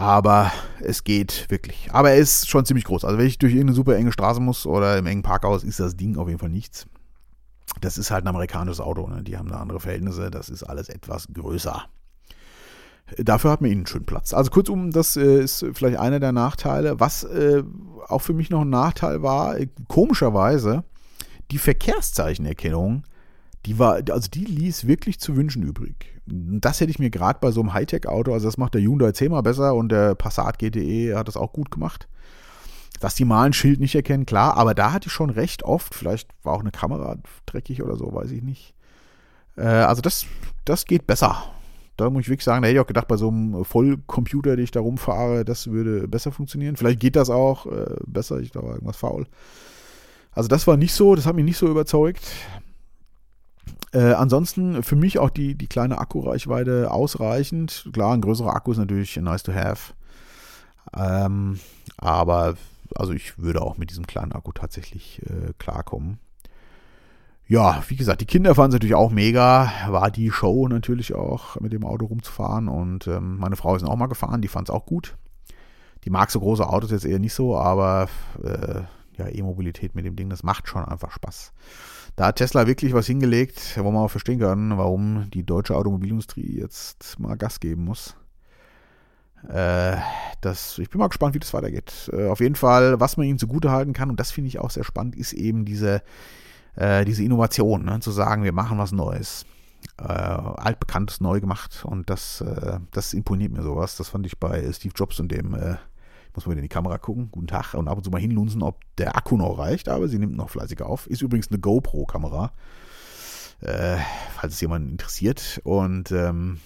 Aber 0.00 0.50
es 0.80 1.04
geht 1.04 1.44
wirklich. 1.50 1.90
Aber 1.92 2.12
er 2.12 2.16
ist 2.16 2.48
schon 2.48 2.64
ziemlich 2.64 2.86
groß. 2.86 3.04
Also 3.04 3.18
wenn 3.18 3.26
ich 3.26 3.36
durch 3.36 3.52
irgendeine 3.52 3.76
super 3.76 3.96
enge 3.96 4.12
Straße 4.12 4.40
muss 4.40 4.64
oder 4.64 4.96
im 4.96 5.04
engen 5.04 5.22
Parkhaus, 5.22 5.62
ist 5.62 5.78
das 5.78 5.94
Ding 5.94 6.16
auf 6.16 6.26
jeden 6.26 6.40
Fall 6.40 6.48
nichts. 6.48 6.86
Das 7.82 7.98
ist 7.98 8.10
halt 8.10 8.24
ein 8.24 8.28
amerikanisches 8.28 8.80
Auto. 8.80 9.06
Ne? 9.08 9.22
Die 9.22 9.36
haben 9.36 9.50
da 9.50 9.56
andere 9.56 9.78
Verhältnisse. 9.78 10.30
Das 10.30 10.48
ist 10.48 10.62
alles 10.62 10.88
etwas 10.88 11.28
größer. 11.34 11.84
Dafür 13.18 13.50
hat 13.50 13.60
man 13.60 13.70
ihnen 13.70 13.86
schön 13.86 14.06
Platz. 14.06 14.32
Also 14.32 14.50
kurzum, 14.50 14.90
das 14.90 15.18
äh, 15.18 15.42
ist 15.42 15.66
vielleicht 15.74 15.98
einer 15.98 16.18
der 16.18 16.32
Nachteile. 16.32 16.98
Was 16.98 17.24
äh, 17.24 17.62
auch 18.08 18.22
für 18.22 18.32
mich 18.32 18.48
noch 18.48 18.62
ein 18.62 18.70
Nachteil 18.70 19.22
war, 19.22 19.58
äh, 19.58 19.68
komischerweise, 19.86 20.82
die 21.50 21.58
Verkehrszeichenerkennung, 21.58 23.02
die 23.66 23.78
war, 23.78 24.00
also 24.10 24.28
die 24.28 24.44
ließ 24.44 24.86
wirklich 24.86 25.20
zu 25.20 25.36
wünschen 25.36 25.62
übrig. 25.62 26.18
Das 26.26 26.80
hätte 26.80 26.90
ich 26.90 26.98
mir 26.98 27.10
gerade 27.10 27.38
bei 27.40 27.50
so 27.50 27.60
einem 27.60 27.74
Hightech-Auto, 27.74 28.32
also 28.32 28.46
das 28.46 28.56
macht 28.56 28.74
der 28.74 28.82
Hyundai 28.82 29.12
zehnmal 29.12 29.42
besser 29.42 29.74
und 29.74 29.90
der 29.90 30.14
Passat 30.14 30.58
GTE 30.58 31.16
hat 31.16 31.28
das 31.28 31.36
auch 31.36 31.52
gut 31.52 31.70
gemacht. 31.70 32.08
Dass 33.00 33.14
die 33.14 33.24
mal 33.24 33.44
ein 33.44 33.52
Schild 33.52 33.80
nicht 33.80 33.94
erkennen, 33.94 34.26
klar, 34.26 34.56
aber 34.56 34.74
da 34.74 34.92
hatte 34.92 35.08
ich 35.08 35.12
schon 35.12 35.30
recht 35.30 35.62
oft, 35.62 35.94
vielleicht 35.94 36.28
war 36.42 36.54
auch 36.54 36.60
eine 36.60 36.70
Kamera 36.70 37.16
dreckig 37.46 37.82
oder 37.82 37.96
so, 37.96 38.12
weiß 38.12 38.30
ich 38.30 38.42
nicht. 38.42 38.74
Äh, 39.56 39.62
also 39.62 40.02
das, 40.02 40.26
das 40.64 40.84
geht 40.84 41.06
besser 41.06 41.42
da 42.00 42.08
muss 42.08 42.22
ich 42.22 42.28
wirklich 42.28 42.44
sagen, 42.44 42.62
da 42.62 42.68
hätte 42.68 42.78
ich 42.78 42.82
auch 42.82 42.86
gedacht, 42.86 43.08
bei 43.08 43.16
so 43.16 43.28
einem 43.28 43.64
Vollcomputer, 43.64 44.56
den 44.56 44.64
ich 44.64 44.70
da 44.70 44.80
rumfahre, 44.80 45.44
das 45.44 45.66
würde 45.66 46.08
besser 46.08 46.32
funktionieren. 46.32 46.76
Vielleicht 46.76 47.00
geht 47.00 47.14
das 47.14 47.28
auch 47.28 47.66
äh, 47.66 47.96
besser, 48.06 48.40
ich 48.40 48.54
war 48.54 48.64
irgendwas 48.64 48.96
faul. 48.96 49.26
Also 50.32 50.48
das 50.48 50.66
war 50.66 50.76
nicht 50.76 50.94
so, 50.94 51.14
das 51.14 51.26
hat 51.26 51.36
mich 51.36 51.44
nicht 51.44 51.58
so 51.58 51.68
überzeugt. 51.68 52.22
Äh, 53.92 54.12
ansonsten 54.12 54.82
für 54.82 54.96
mich 54.96 55.18
auch 55.18 55.30
die, 55.30 55.56
die 55.56 55.66
kleine 55.66 55.98
Akkureichweite 55.98 56.90
ausreichend. 56.90 57.88
Klar, 57.92 58.14
ein 58.14 58.20
größerer 58.20 58.54
Akku 58.54 58.72
ist 58.72 58.78
natürlich 58.78 59.16
nice 59.16 59.42
to 59.42 59.52
have. 59.52 59.94
Ähm, 60.96 61.58
aber 61.96 62.56
also 62.94 63.12
ich 63.12 63.38
würde 63.38 63.62
auch 63.62 63.78
mit 63.78 63.90
diesem 63.90 64.06
kleinen 64.06 64.32
Akku 64.32 64.52
tatsächlich 64.52 65.22
äh, 65.22 65.52
klarkommen 65.58 66.18
ja, 67.50 67.82
wie 67.88 67.96
gesagt, 67.96 68.20
die 68.20 68.26
Kinder 68.26 68.54
fanden 68.54 68.70
es 68.70 68.74
natürlich 68.74 68.94
auch 68.94 69.10
mega. 69.10 69.72
War 69.88 70.12
die 70.12 70.30
Show 70.30 70.68
natürlich 70.68 71.16
auch, 71.16 71.58
mit 71.58 71.72
dem 71.72 71.84
Auto 71.84 72.06
rumzufahren. 72.06 72.68
Und 72.68 73.08
ähm, 73.08 73.38
meine 73.38 73.56
Frau 73.56 73.74
ist 73.74 73.82
auch 73.82 73.96
mal 73.96 74.06
gefahren, 74.06 74.40
die 74.40 74.46
fand 74.46 74.68
es 74.68 74.74
auch 74.74 74.86
gut. 74.86 75.16
Die 76.04 76.10
mag 76.10 76.30
so 76.30 76.38
große 76.38 76.64
Autos 76.64 76.92
jetzt 76.92 77.04
eher 77.04 77.18
nicht 77.18 77.34
so, 77.34 77.56
aber 77.56 78.08
äh, 78.44 78.82
ja, 79.18 79.26
E-Mobilität 79.28 79.96
mit 79.96 80.06
dem 80.06 80.14
Ding, 80.14 80.30
das 80.30 80.44
macht 80.44 80.68
schon 80.68 80.84
einfach 80.84 81.10
Spaß. 81.10 81.52
Da 82.16 82.26
hat 82.26 82.36
Tesla 82.36 82.66
wirklich 82.66 82.92
was 82.92 83.06
hingelegt, 83.06 83.78
wo 83.78 83.90
man 83.90 84.04
auch 84.04 84.10
verstehen 84.10 84.40
kann, 84.40 84.76
warum 84.76 85.30
die 85.30 85.44
deutsche 85.44 85.76
Automobilindustrie 85.76 86.58
jetzt 86.58 87.18
mal 87.18 87.36
Gas 87.36 87.60
geben 87.60 87.84
muss. 87.84 88.16
Äh, 89.48 89.96
das, 90.42 90.78
ich 90.78 90.90
bin 90.90 90.98
mal 90.98 91.08
gespannt, 91.08 91.34
wie 91.34 91.38
das 91.38 91.54
weitergeht. 91.54 92.10
Äh, 92.12 92.28
auf 92.28 92.40
jeden 92.40 92.56
Fall, 92.56 93.00
was 93.00 93.16
man 93.16 93.26
ihnen 93.26 93.38
zugute 93.38 93.70
halten 93.70 93.94
kann, 93.94 94.10
und 94.10 94.20
das 94.20 94.30
finde 94.30 94.48
ich 94.48 94.58
auch 94.58 94.70
sehr 94.70 94.84
spannend, 94.84 95.16
ist 95.16 95.32
eben 95.32 95.64
diese 95.64 96.02
äh, 96.76 97.04
diese 97.04 97.24
Innovation, 97.24 97.84
ne? 97.84 98.00
zu 98.00 98.10
sagen, 98.10 98.42
wir 98.42 98.52
machen 98.52 98.78
was 98.78 98.92
Neues. 98.92 99.44
Äh, 99.98 100.02
altbekanntes 100.04 101.22
neu 101.22 101.40
gemacht 101.40 101.86
und 101.86 102.10
das, 102.10 102.42
äh, 102.42 102.78
das 102.90 103.14
imponiert 103.14 103.52
mir 103.52 103.62
sowas. 103.62 103.96
Das 103.96 104.08
fand 104.08 104.26
ich 104.26 104.38
bei 104.38 104.70
Steve 104.72 104.92
Jobs 104.94 105.18
und 105.20 105.32
dem, 105.32 105.54
äh, 105.54 105.76
muss 106.34 106.46
mal 106.46 106.52
wieder 106.52 106.60
in 106.60 106.64
die 106.64 106.68
Kamera 106.68 106.98
gucken, 106.98 107.30
guten 107.30 107.46
Tag 107.46 107.74
und 107.74 107.88
ab 107.88 107.98
und 107.98 108.04
zu 108.04 108.10
mal 108.10 108.20
hinlunsen, 108.20 108.62
ob 108.62 108.80
der 108.96 109.16
Akku 109.16 109.36
noch 109.36 109.58
reicht, 109.58 109.88
aber 109.88 110.08
sie 110.08 110.18
nimmt 110.18 110.36
noch 110.36 110.50
fleißig 110.50 110.82
auf. 110.82 111.06
Ist 111.06 111.22
übrigens 111.22 111.48
eine 111.48 111.58
GoPro-Kamera, 111.58 112.52
äh, 113.60 113.96
falls 114.36 114.54
es 114.54 114.60
jemanden 114.60 114.90
interessiert 114.90 115.60
und 115.64 116.12
ähm, 116.12 116.60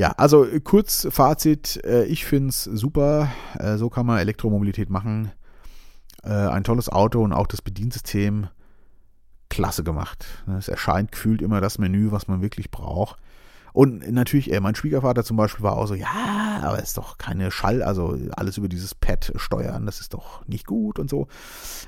ja, 0.00 0.12
also 0.12 0.46
kurz 0.64 1.06
Fazit, 1.10 1.84
äh, 1.84 2.04
ich 2.04 2.24
finde 2.24 2.48
es 2.48 2.64
super, 2.64 3.30
äh, 3.58 3.76
so 3.76 3.90
kann 3.90 4.06
man 4.06 4.18
Elektromobilität 4.18 4.88
machen. 4.88 5.30
Äh, 6.22 6.30
ein 6.30 6.64
tolles 6.64 6.88
Auto 6.88 7.22
und 7.22 7.34
auch 7.34 7.46
das 7.46 7.60
Bediensystem 7.60 8.48
klasse 9.50 9.84
gemacht. 9.84 10.24
Es 10.58 10.68
erscheint 10.68 11.12
gefühlt 11.12 11.42
immer 11.42 11.60
das 11.60 11.78
Menü, 11.78 12.12
was 12.12 12.28
man 12.28 12.40
wirklich 12.40 12.70
braucht. 12.70 13.20
Und 13.72 14.10
natürlich, 14.10 14.52
äh, 14.52 14.60
mein 14.60 14.74
Schwiegervater 14.74 15.24
zum 15.24 15.36
Beispiel 15.36 15.62
war 15.62 15.76
auch 15.76 15.86
so, 15.86 15.94
ja, 15.94 16.60
aber 16.62 16.78
es 16.78 16.88
ist 16.88 16.98
doch 16.98 17.18
keine 17.18 17.50
Schall, 17.50 17.82
also 17.82 18.18
alles 18.32 18.58
über 18.58 18.68
dieses 18.68 18.94
Pad 18.94 19.32
steuern, 19.36 19.86
das 19.86 20.00
ist 20.00 20.14
doch 20.14 20.46
nicht 20.46 20.66
gut 20.66 20.98
und 20.98 21.08
so. 21.08 21.28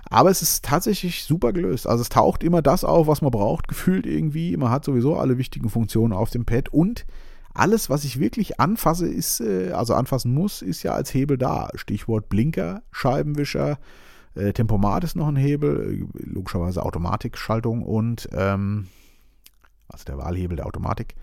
Aber 0.08 0.30
es 0.30 0.42
ist 0.42 0.64
tatsächlich 0.64 1.24
super 1.24 1.52
gelöst. 1.52 1.86
Also 1.86 2.02
es 2.02 2.08
taucht 2.08 2.44
immer 2.44 2.62
das 2.62 2.84
auf, 2.84 3.06
was 3.06 3.22
man 3.22 3.30
braucht, 3.30 3.68
gefühlt 3.68 4.06
irgendwie. 4.06 4.56
Man 4.56 4.70
hat 4.70 4.84
sowieso 4.84 5.16
alle 5.16 5.38
wichtigen 5.38 5.68
Funktionen 5.68 6.12
auf 6.12 6.30
dem 6.30 6.44
Pad 6.44 6.68
und 6.68 7.04
alles, 7.54 7.90
was 7.90 8.04
ich 8.04 8.18
wirklich 8.18 8.60
anfasse, 8.60 9.06
ist, 9.06 9.40
äh, 9.40 9.72
also 9.72 9.94
anfassen 9.94 10.32
muss, 10.32 10.62
ist 10.62 10.82
ja 10.82 10.92
als 10.92 11.12
Hebel 11.12 11.36
da. 11.36 11.68
Stichwort 11.74 12.28
Blinker, 12.28 12.82
Scheibenwischer, 12.90 13.78
äh, 14.34 14.52
Tempomat 14.52 15.04
ist 15.04 15.16
noch 15.16 15.28
ein 15.28 15.36
Hebel, 15.36 16.06
äh, 16.14 16.30
logischerweise 16.30 16.82
Automatikschaltung 16.82 17.82
und 17.82 18.28
ähm, 18.32 18.88
also 19.88 20.04
der 20.04 20.18
Wahlhebel 20.18 20.56
der 20.56 20.66
Automatik. 20.66 21.14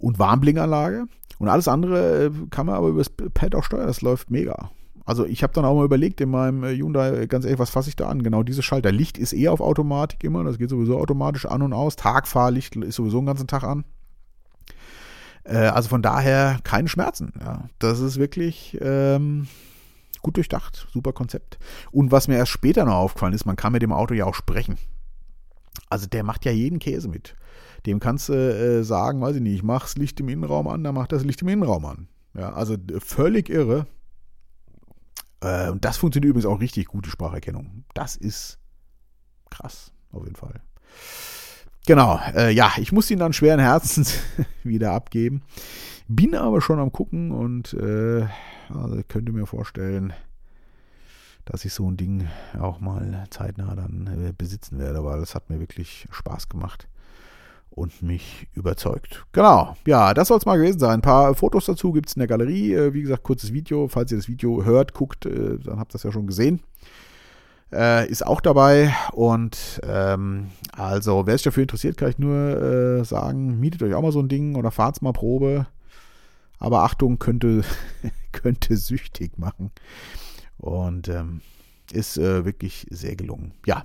Und 0.00 0.18
Warnblinkanlage. 0.18 1.06
Und 1.38 1.48
alles 1.48 1.68
andere 1.68 2.26
äh, 2.26 2.30
kann 2.50 2.66
man 2.66 2.74
aber 2.74 2.88
über 2.88 2.98
das 2.98 3.10
Pad 3.10 3.54
auch 3.54 3.64
steuern. 3.64 3.86
Das 3.86 4.02
läuft 4.02 4.30
mega. 4.30 4.70
Also 5.06 5.24
ich 5.24 5.42
habe 5.42 5.52
dann 5.52 5.64
auch 5.64 5.74
mal 5.74 5.84
überlegt 5.84 6.20
in 6.20 6.30
meinem 6.30 6.62
äh, 6.64 6.76
Hyundai, 6.76 7.26
ganz 7.26 7.44
ehrlich, 7.44 7.58
was 7.58 7.70
fasse 7.70 7.88
ich 7.88 7.96
da 7.96 8.08
an? 8.08 8.22
Genau 8.22 8.42
diese 8.42 8.62
Schalter. 8.62 8.92
Licht 8.92 9.18
ist 9.18 9.32
eh 9.32 9.48
auf 9.48 9.60
Automatik 9.60 10.22
immer, 10.22 10.44
das 10.44 10.58
geht 10.58 10.70
sowieso 10.70 10.98
automatisch 10.98 11.46
an 11.46 11.62
und 11.62 11.72
aus. 11.72 11.96
Tagfahrlicht 11.96 12.76
ist 12.76 12.96
sowieso 12.96 13.18
den 13.18 13.26
ganzen 13.26 13.46
Tag 13.46 13.64
an. 13.64 13.84
Äh, 15.44 15.56
also 15.56 15.88
von 15.88 16.02
daher 16.02 16.58
keine 16.62 16.88
Schmerzen. 16.88 17.32
Ja. 17.40 17.64
Das 17.78 18.00
ist 18.00 18.18
wirklich 18.18 18.78
ähm, 18.80 19.48
gut 20.22 20.36
durchdacht, 20.36 20.86
super 20.92 21.12
Konzept. 21.12 21.58
Und 21.90 22.12
was 22.12 22.28
mir 22.28 22.36
erst 22.36 22.52
später 22.52 22.84
noch 22.84 22.94
aufgefallen 22.94 23.34
ist, 23.34 23.46
man 23.46 23.56
kann 23.56 23.72
mit 23.72 23.82
dem 23.82 23.92
Auto 23.92 24.14
ja 24.14 24.26
auch 24.26 24.34
sprechen. 24.34 24.76
Also 25.88 26.06
der 26.06 26.22
macht 26.22 26.44
ja 26.44 26.52
jeden 26.52 26.78
Käse 26.78 27.08
mit. 27.08 27.34
Dem 27.86 28.00
kannst 28.00 28.28
du 28.28 28.34
äh, 28.34 28.84
sagen, 28.84 29.20
weiß 29.20 29.36
ich 29.36 29.42
nicht, 29.42 29.54
ich 29.54 29.62
mach 29.62 29.82
das 29.82 29.96
Licht 29.96 30.20
im 30.20 30.28
Innenraum 30.28 30.68
an, 30.68 30.84
dann 30.84 30.94
macht 30.94 31.12
das 31.12 31.24
Licht 31.24 31.42
im 31.42 31.48
Innenraum 31.48 31.84
an. 31.84 32.08
Ja, 32.34 32.52
also 32.52 32.76
völlig 32.98 33.48
irre. 33.48 33.86
Äh, 35.40 35.70
und 35.70 35.84
das 35.84 35.96
funktioniert 35.96 36.30
übrigens 36.30 36.46
auch 36.46 36.60
richtig 36.60 36.86
gut, 36.86 37.06
die 37.06 37.10
Spracherkennung. 37.10 37.84
Das 37.94 38.16
ist 38.16 38.58
krass, 39.50 39.92
auf 40.12 40.24
jeden 40.24 40.36
Fall. 40.36 40.60
Genau, 41.86 42.20
äh, 42.34 42.52
ja, 42.52 42.72
ich 42.76 42.92
muss 42.92 43.10
ihn 43.10 43.18
dann 43.18 43.32
schweren 43.32 43.58
Herzens 43.58 44.18
wieder 44.62 44.92
abgeben. 44.92 45.42
Bin 46.08 46.34
aber 46.34 46.60
schon 46.60 46.78
am 46.78 46.92
gucken 46.92 47.30
und 47.30 47.72
äh, 47.74 48.26
also 48.68 49.00
könnte 49.08 49.32
mir 49.32 49.46
vorstellen, 49.46 50.12
dass 51.46 51.64
ich 51.64 51.72
so 51.72 51.90
ein 51.90 51.96
Ding 51.96 52.28
auch 52.60 52.80
mal 52.80 53.24
zeitnah 53.30 53.74
dann 53.74 54.06
äh, 54.06 54.32
besitzen 54.36 54.78
werde, 54.78 55.02
weil 55.04 55.20
es 55.20 55.34
hat 55.34 55.48
mir 55.48 55.58
wirklich 55.58 56.06
Spaß 56.10 56.48
gemacht 56.48 56.88
und 57.70 58.02
mich 58.02 58.48
überzeugt. 58.54 59.24
Genau, 59.32 59.76
ja, 59.86 60.12
das 60.12 60.28
soll 60.28 60.38
es 60.38 60.46
mal 60.46 60.58
gewesen 60.58 60.80
sein. 60.80 60.94
Ein 60.94 61.02
paar 61.02 61.34
Fotos 61.34 61.66
dazu 61.66 61.92
gibt 61.92 62.08
es 62.08 62.16
in 62.16 62.20
der 62.20 62.28
Galerie. 62.28 62.74
Äh, 62.74 62.94
wie 62.94 63.02
gesagt, 63.02 63.22
kurzes 63.22 63.52
Video. 63.52 63.88
Falls 63.88 64.10
ihr 64.12 64.18
das 64.18 64.28
Video 64.28 64.64
hört, 64.64 64.92
guckt, 64.92 65.26
äh, 65.26 65.58
dann 65.58 65.78
habt 65.78 65.92
ihr 65.92 65.94
das 65.94 66.02
ja 66.02 66.12
schon 66.12 66.26
gesehen. 66.26 66.60
Äh, 67.72 68.08
ist 68.08 68.26
auch 68.26 68.40
dabei. 68.40 68.94
Und 69.12 69.80
ähm, 69.84 70.48
also, 70.72 71.26
wer 71.26 71.34
sich 71.34 71.44
dafür 71.44 71.62
interessiert, 71.62 71.96
kann 71.96 72.10
ich 72.10 72.18
nur 72.18 72.34
äh, 72.36 73.04
sagen, 73.04 73.60
mietet 73.60 73.82
euch 73.82 73.94
auch 73.94 74.02
mal 74.02 74.12
so 74.12 74.20
ein 74.20 74.28
Ding 74.28 74.56
oder 74.56 74.70
fahrt 74.70 75.00
mal 75.02 75.12
Probe. 75.12 75.66
Aber 76.58 76.82
Achtung, 76.82 77.18
könnte, 77.18 77.62
könnte 78.32 78.76
süchtig 78.76 79.38
machen. 79.38 79.70
Und 80.58 81.08
ähm, 81.08 81.40
ist 81.92 82.18
äh, 82.18 82.44
wirklich 82.44 82.86
sehr 82.90 83.16
gelungen. 83.16 83.52
Ja, 83.66 83.84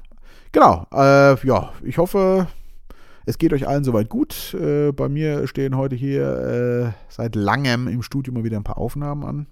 genau. 0.51 0.87
Äh, 0.91 1.35
ja, 1.47 1.71
ich 1.83 1.97
hoffe, 1.97 2.47
es 3.25 3.37
geht 3.37 3.53
euch 3.53 3.67
allen 3.67 3.83
soweit 3.83 4.09
gut. 4.09 4.53
Äh, 4.53 4.91
bei 4.91 5.09
mir 5.09 5.47
stehen 5.47 5.75
heute 5.75 5.95
hier 5.95 6.93
äh, 6.93 7.11
seit 7.11 7.35
langem 7.35 7.87
im 7.87 8.01
Studio 8.01 8.33
mal 8.33 8.43
wieder 8.43 8.57
ein 8.57 8.63
paar 8.63 8.77
Aufnahmen 8.77 9.23
an. 9.23 9.47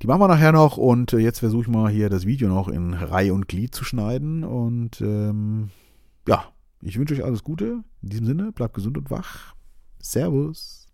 Die 0.00 0.06
machen 0.08 0.20
wir 0.20 0.28
nachher 0.28 0.52
noch 0.52 0.76
und 0.76 1.12
äh, 1.12 1.18
jetzt 1.18 1.38
versuche 1.38 1.62
ich 1.62 1.68
mal 1.68 1.90
hier 1.90 2.08
das 2.08 2.26
Video 2.26 2.48
noch 2.48 2.68
in 2.68 2.94
Reihe 2.94 3.34
und 3.34 3.46
Glied 3.46 3.74
zu 3.74 3.84
schneiden. 3.84 4.42
Und 4.42 5.00
ähm, 5.00 5.70
ja, 6.26 6.44
ich 6.80 6.98
wünsche 6.98 7.14
euch 7.14 7.24
alles 7.24 7.44
Gute. 7.44 7.84
In 8.02 8.08
diesem 8.08 8.26
Sinne, 8.26 8.52
bleibt 8.52 8.74
gesund 8.74 8.98
und 8.98 9.10
wach. 9.10 9.54
Servus. 10.00 10.88